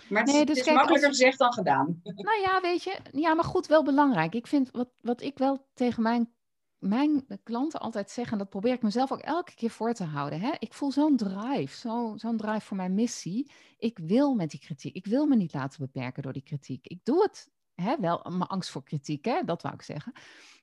[0.09, 2.01] Maar het, Nee, is- dus het is kijk, makkelijker als- gezegd dan gedaan.
[2.03, 4.35] Nou ja, weet je, ja, maar goed, wel belangrijk.
[4.35, 6.33] Ik vind wat, wat ik wel tegen mijn,
[6.79, 10.39] mijn klanten altijd zeg, en dat probeer ik mezelf ook elke keer voor te houden.
[10.39, 10.51] Hè?
[10.59, 13.51] Ik voel zo'n drive, zo, zo'n drive voor mijn missie.
[13.77, 16.87] Ik wil met die kritiek, ik wil me niet laten beperken door die kritiek.
[16.87, 20.13] Ik doe het hè, wel, mijn angst voor kritiek, hè, dat wou ik zeggen.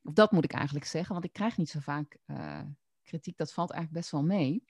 [0.03, 2.61] Of dat moet ik eigenlijk zeggen, want ik krijg niet zo vaak eh,
[3.03, 3.37] kritiek.
[3.37, 4.65] Dat valt eigenlijk best wel mee.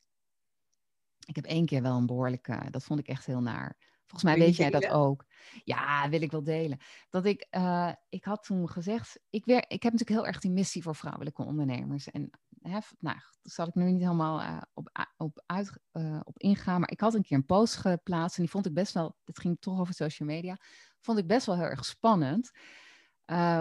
[1.27, 3.77] Ik heb één keer wel een behoorlijke, dat vond ik echt heel naar.
[4.07, 5.25] Volgens mij weet jij dat ook.
[5.65, 6.79] Ja, wil ik wel delen.
[7.11, 10.51] Dat ik, eh, ik had toen gezegd, ik, wer, ik heb natuurlijk heel erg die
[10.51, 12.11] missie voor vrouwelijke ondernemers.
[12.11, 12.31] En
[12.63, 16.81] hè, nou, daar zal ik nu niet helemaal eh, op, op, uit, eh, op ingaan.
[16.81, 19.39] Maar ik had een keer een post geplaatst en die vond ik best wel, het
[19.39, 20.59] ging toch over social media,
[21.01, 22.51] vond ik best wel heel erg spannend.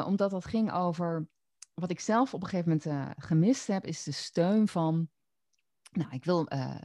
[0.05, 1.27] Omdat dat ging over,
[1.73, 5.09] wat ik zelf op een gegeven moment gemist heb, is de steun van,
[5.95, 6.75] nou, ik wil, eh,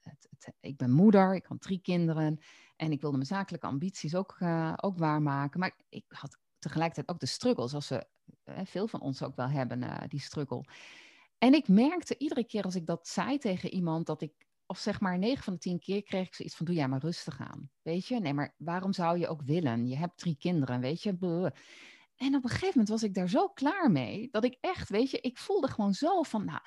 [0.00, 2.38] het, het- ik ben moeder, ik had drie kinderen.
[2.76, 5.60] En ik wilde mijn zakelijke ambities ook, eh, ook waarmaken.
[5.60, 8.06] Maar ik had tegelijkertijd ook de struggles, zoals we,
[8.44, 10.64] eh, veel van ons ook wel hebben, die struggle.
[11.38, 14.32] En ik merkte iedere keer als ik dat zei tegen iemand, dat ik,
[14.66, 17.00] of zeg maar 9 van de 10 keer kreeg ik zoiets van, doe jij maar
[17.00, 17.70] rustig aan.
[17.82, 19.86] Weet je, nee, maar waarom zou je ook willen?
[19.86, 21.10] Je hebt drie kinderen, weet je.
[22.16, 25.10] En op een gegeven moment was ik daar zo klaar mee, dat ik echt, weet
[25.10, 26.60] je, ik voelde gewoon zo van, nou,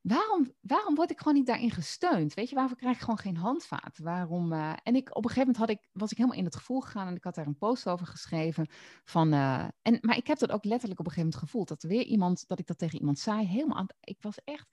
[0.00, 2.34] waarom, waarom word ik gewoon niet daarin gesteund?
[2.34, 3.98] Weet je, waarom krijg ik gewoon geen handvaat?
[3.98, 6.56] Waarom, eh, en ik, op een gegeven moment had ik, was ik helemaal in het
[6.56, 8.68] gevoel gegaan en ik had daar een post over geschreven.
[9.04, 11.68] Van, eh, en, maar ik heb dat ook letterlijk op een gegeven moment gevoeld.
[11.68, 14.66] Dat er weer iemand, dat ik dat tegen iemand zei, helemaal aan, ik was echt...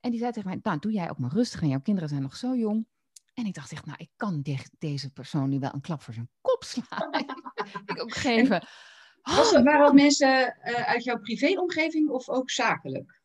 [0.00, 2.22] En die zei tegen mij, nou, doe jij ook maar rustig en jouw kinderen zijn
[2.22, 2.86] nog zo jong.
[3.34, 6.14] En ik dacht echt, nou, ik kan de- deze persoon nu wel een klap voor
[6.14, 7.12] zijn kop slaan.
[7.86, 8.66] ik ook geven.
[9.22, 13.17] Was Oh, dat, waren dat mensen eh, uit jouw privéomgeving of ook zakelijk?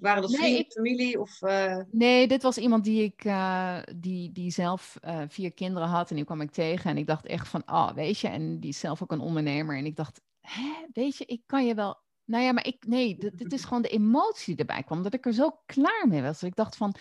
[0.00, 1.20] Waren dat Nee, vrienden, ik- familie?
[1.20, 5.88] Of, eh, Nee, dit was iemand die ik, eh, die, die zelf eh, vier kinderen
[5.88, 8.60] had en die kwam ik tegen en ik dacht echt van, oh, weet je, en
[8.60, 11.74] die is zelf ook een ondernemer en ik dacht, hè, weet je, ik kan je
[11.74, 15.02] wel, nou ja, maar ik, nee, dit, dit is gewoon de emotie die erbij kwam,
[15.02, 16.40] dat ik er zo klaar mee was.
[16.40, 16.94] Dat ik dacht van,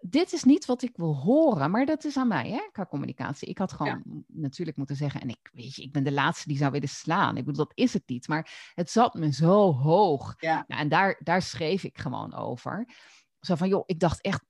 [0.00, 3.48] dit is niet wat ik wil horen, maar dat is aan mij, hè, qua communicatie.
[3.48, 6.56] Ik had gewoon natuurlijk moeten zeggen, en ik, weet je, ik ben de laatste die
[6.56, 7.36] zou willen slaan.
[7.36, 10.34] Ik bedoel, dat is het niet, maar het zat me zo hoog.
[10.38, 10.64] Ja.
[10.66, 12.88] Nou, en daar, daar schreef ik gewoon over.
[13.40, 14.44] Zo van, joh, ik dacht echt.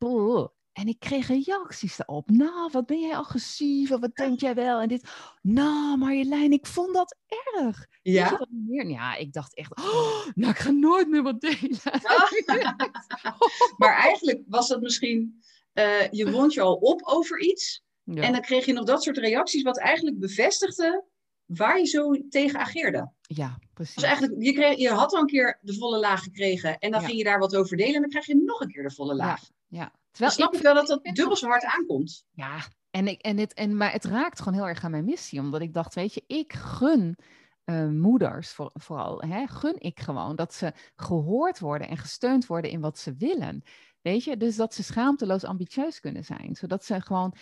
[0.77, 2.31] En ik kreeg reacties daarop.
[2.31, 4.81] Nou, wat ben jij agressief, en wat denk jij wel?
[4.81, 5.09] En dit,
[5.43, 7.17] nou, Marjolein, ik vond dat
[7.55, 7.87] erg.
[8.03, 8.47] Ja?
[8.51, 8.89] meer?
[8.89, 11.79] Ja, ik dacht echt, "Oh, nou, ik ga nooit meer wat delen.
[13.77, 17.83] maar eigenlijk was dat misschien, eh, je wond je al op over iets.
[18.03, 18.23] Ja.
[18.23, 21.05] En dan kreeg je nog dat soort reacties, wat eigenlijk bevestigde
[21.45, 23.11] waar je zo tegen ageerde.
[23.21, 23.95] ja, precies.
[23.95, 27.01] Dus eigenlijk, je, kreeg, je had al een keer de volle laag gekregen en dan
[27.01, 27.07] Ja.
[27.07, 29.15] ging je daar wat over delen en dan krijg je nog een keer de volle
[29.15, 29.43] laag.
[29.69, 29.93] ja.
[30.17, 32.25] Terwijl snap ik ik wel dat dat dubbel zo hard aankomt.
[32.31, 32.59] Ja,
[32.91, 35.41] en ik, en het, en, maar het raakt gewoon heel erg aan mijn missie.
[35.41, 37.17] Omdat ik dacht, weet je, ik gun
[37.65, 42.71] eh, moeders voor, vooral, hè, gun ik gewoon dat ze gehoord worden en gesteund worden
[42.71, 43.63] in wat ze willen.
[44.01, 46.55] Weet je, dus dat ze schaamteloos ambitieus kunnen zijn.
[46.55, 47.35] Zodat ze gewoon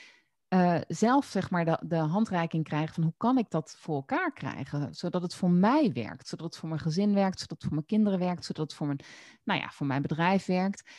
[0.48, 4.32] eh, zelf, zeg maar, de, de handreiking krijgen van hoe kan ik dat voor elkaar
[4.32, 4.94] krijgen?
[4.94, 7.86] Zodat het voor mij werkt, zodat het voor mijn gezin werkt, zodat het voor mijn
[7.86, 9.00] kinderen werkt, zodat het voor mijn,
[9.44, 10.90] nou ja, voor mijn bedrijf werkt.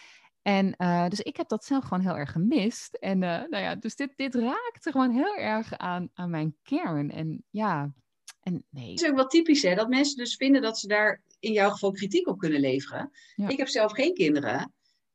[0.45, 2.93] En eh, dus ik heb dat zelf gewoon heel erg gemist.
[2.93, 7.11] En eh, nou ja, dus dit, dit raakte gewoon heel erg aan, aan mijn kern.
[7.11, 7.93] En ja,
[8.41, 8.89] en nee.
[8.89, 11.69] Het is ook wel typisch hè, dat mensen dus vinden dat ze daar in jouw
[11.69, 13.11] geval kritiek op kunnen leveren.
[13.35, 13.49] Ja.
[13.49, 14.73] Ik heb zelf geen kinderen.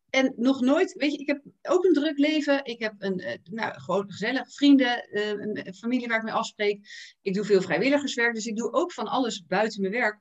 [0.09, 2.64] En nog nooit, weet je, ik heb ook een druk leven.
[2.64, 5.18] Ik heb een, eh, nou, gewoon gezellig vrienden,
[5.64, 6.81] een familie waar ik mee afspreek.
[7.22, 10.18] Ik doe veel vrijwilligerswerk, dus ik doe ook van alles buiten mijn werk.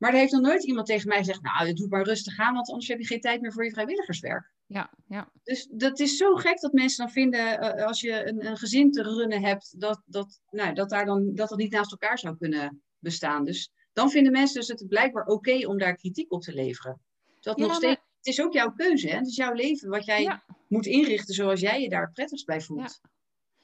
[0.00, 2.68] Maar er heeft nog nooit iemand tegen mij gezegd, nou, doe maar rustig aan, want
[2.68, 4.52] anders heb je geen tijd meer voor je vrijwilligerswerk.
[4.66, 8.46] Ja, ja, Dus dat is zo gek dat mensen dan vinden, eh, als je een,
[8.46, 11.90] een gezin te runnen hebt, dat dat, nou, dat, daar dan, dat dat niet naast
[11.90, 13.44] elkaar zou kunnen bestaan.
[13.44, 17.00] Dus dan vinden mensen dus het blijkbaar oké om daar kritiek op te leveren.
[17.40, 19.16] Dat Ja, nog maar- steeds, het is ook jouw keuze, hè?
[19.16, 20.42] het is jouw leven, wat jij Ja.
[20.68, 23.00] moet inrichten zoals jij je daar prettigst bij voelt.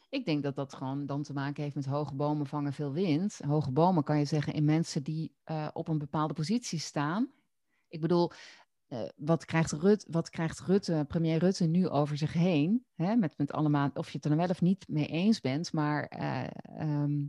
[0.08, 3.40] Ik denk dat dat gewoon dan te maken heeft met hoge bomen vangen veel wind.
[3.46, 7.30] Hoge bomen kan je zeggen in mensen die eh, op een bepaalde positie staan.
[7.88, 8.30] Ik bedoel,
[8.86, 12.84] eh, wat, krijgt Rut, wat krijgt Rutte, premier Rutte nu over zich heen?
[12.94, 13.16] Hè?
[13.16, 15.72] Met, met allemaal, of je het er nou wel of niet mee eens bent.
[15.72, 17.24] Maar eh, ehm,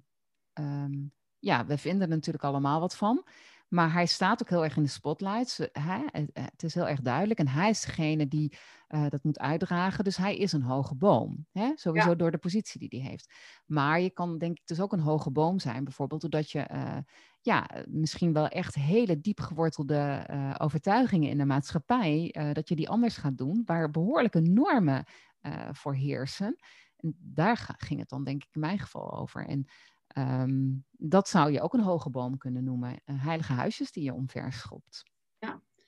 [0.53, 0.93] ehm,
[1.39, 3.25] ja, we vinden er natuurlijk allemaal wat van.
[3.67, 5.49] Maar hij staat ook heel erg in de spotlight.
[5.49, 5.99] Ze- Hè?
[6.33, 7.39] Het, is heel erg duidelijk.
[7.39, 8.57] En hij is degene die
[8.87, 10.03] eh, dat moet uitdragen.
[10.03, 11.45] Dus hij is een hoge boom.
[11.51, 11.71] Hè?
[11.75, 13.33] Sowieso door de positie die hij heeft.
[13.65, 15.83] Maar je kan denk ik dus ook een hoge boom zijn.
[15.83, 16.97] Bijvoorbeeld doordat je eh,
[17.41, 19.95] ja, misschien wel echt hele diep gewortelde
[20.27, 22.31] eh, overtuigingen in de maatschappij.
[22.31, 23.61] eh, dat je die anders gaat doen.
[23.65, 25.03] Waar behoorlijke normen
[25.39, 26.55] eh, voor heersen.
[26.97, 29.47] En daar ging het dan denk ik in mijn geval over.
[29.47, 29.65] En
[30.17, 33.01] ehm, dat zou je ook een hoge boom kunnen noemen.
[33.05, 35.03] Eh, heilige huisjes die je omver schopt.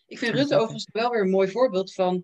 [0.10, 2.24] Ik vind Ja, Rutte overigens wel weer een mooi voorbeeld van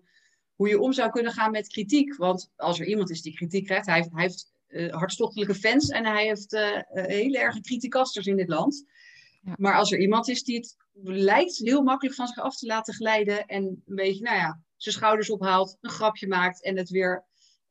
[0.54, 2.16] hoe je om zou kunnen gaan met kritiek.
[2.16, 5.88] Want als er iemand is die kritiek krijgt, hij heeft, hij heeft eh, hartstochtelijke fans
[5.88, 8.84] en hij heeft eh, hele erge criticasters in dit land.
[9.42, 9.54] Ja.
[9.58, 12.94] Maar als er iemand is die het lijkt heel makkelijk van zich af te laten
[12.94, 17.24] glijden en een beetje, nou ja, zijn schouders ophaalt, een grapje maakt en het weer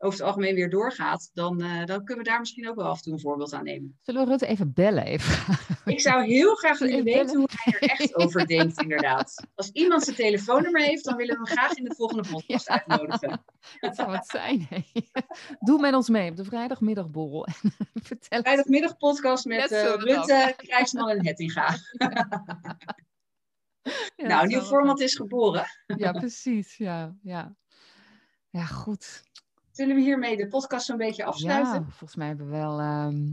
[0.06, 2.98] over het algemeen weer doorgaat, dan, eh, dan kunnen we daar misschien ook wel af
[2.98, 3.98] en toe een voorbeeld aan nemen.
[4.02, 5.04] Zullen we Rutte even bellen?
[5.04, 5.56] Even?
[5.94, 9.48] Ik zou heel graag willen weten hoe hij er echt over denkt, inderdaad.
[9.56, 12.74] Als iemand zijn telefoonnummer heeft, dan willen we hem graag in de volgende podcast Ja.
[12.86, 13.44] uitnodigen.
[13.80, 14.68] Dat zou het zijn.
[14.70, 14.80] hè?
[15.60, 17.46] Doe met ons mee op de vrijdagmiddagborrel.
[17.46, 17.54] En
[17.94, 18.42] vertel.
[18.42, 19.94] Vrijdagmiddagpodcast met eh.
[19.96, 21.76] Rutte, Krijgsman en Hettinga.
[24.16, 25.66] Ja, nou, nieuw format is geboren.
[25.98, 26.78] Ja, precies.
[26.78, 27.56] Ja, ja.
[28.50, 29.24] ja goed.
[29.76, 31.74] Zullen we hiermee de podcast zo'n beetje afsluiten?
[31.74, 32.80] Ja, volgens mij hebben we wel...
[32.80, 33.24] ehm,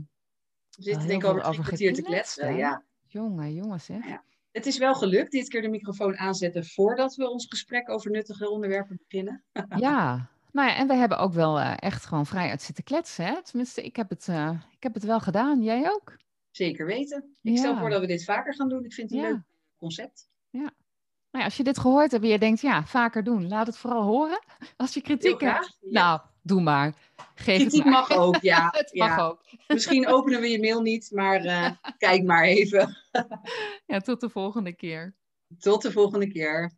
[0.76, 2.47] we zitten denk ik over over kwartier te kletsen.
[2.47, 2.53] hè?
[2.57, 2.82] Ja.
[3.07, 3.95] jongen, jongens, hè?
[3.97, 4.22] Ja.
[4.53, 8.51] Het is wel gelukt dit keer de microfoon aanzetten voordat we ons gesprek over nuttige
[8.51, 9.45] onderwerpen beginnen.
[9.76, 10.30] Ja.
[10.53, 13.43] Nou ja, en we hebben ook wel eh, echt gewoon vrij uit zitten kletsen, hè?
[13.43, 15.62] Tenminste, ik heb het, eh, ik heb het wel gedaan.
[15.62, 16.16] Jij ook?
[16.51, 17.36] Zeker weten.
[17.43, 17.78] Ik stel Ja.
[17.80, 18.84] voor dat we dit vaker gaan doen.
[18.84, 19.32] Ik vind het een Ja.
[19.32, 19.43] leuk
[19.78, 20.30] concept.
[20.51, 23.76] Nou ja, als je dit gehoord hebt en je denkt, ja, vaker doen, laat het
[23.76, 24.40] vooral horen.
[24.76, 25.76] Als je kritiek hebt.
[25.80, 25.90] Ja.
[25.90, 26.95] nou, doe maar.
[27.34, 27.93] Geef Kritiek het maar.
[27.93, 28.68] mag ook, ja.
[28.76, 29.40] Het mag ook.
[29.66, 32.97] Misschien openen we je mail niet, maar eh, kijk maar even.
[33.86, 35.14] Ja, tot de volgende keer.
[35.59, 36.72] Tot de volgende keer.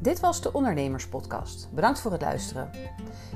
[0.00, 1.68] Dit was de Ondernemerspodcast.
[1.74, 2.70] Bedankt voor het luisteren.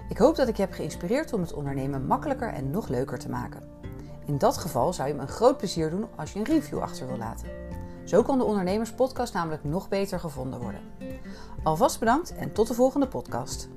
[0.09, 3.29] Ik hoop dat ik je heb geïnspireerd om het ondernemen makkelijker en nog leuker te
[3.29, 3.63] maken.
[4.27, 7.07] In dat geval zou je hem een groot plezier doen als je een review achter
[7.07, 7.49] wil laten.
[8.05, 10.81] Zo kan de Ondernemerspodcast namelijk nog beter gevonden worden.
[11.63, 13.69] Alvast bedankt en tot de volgende podcast.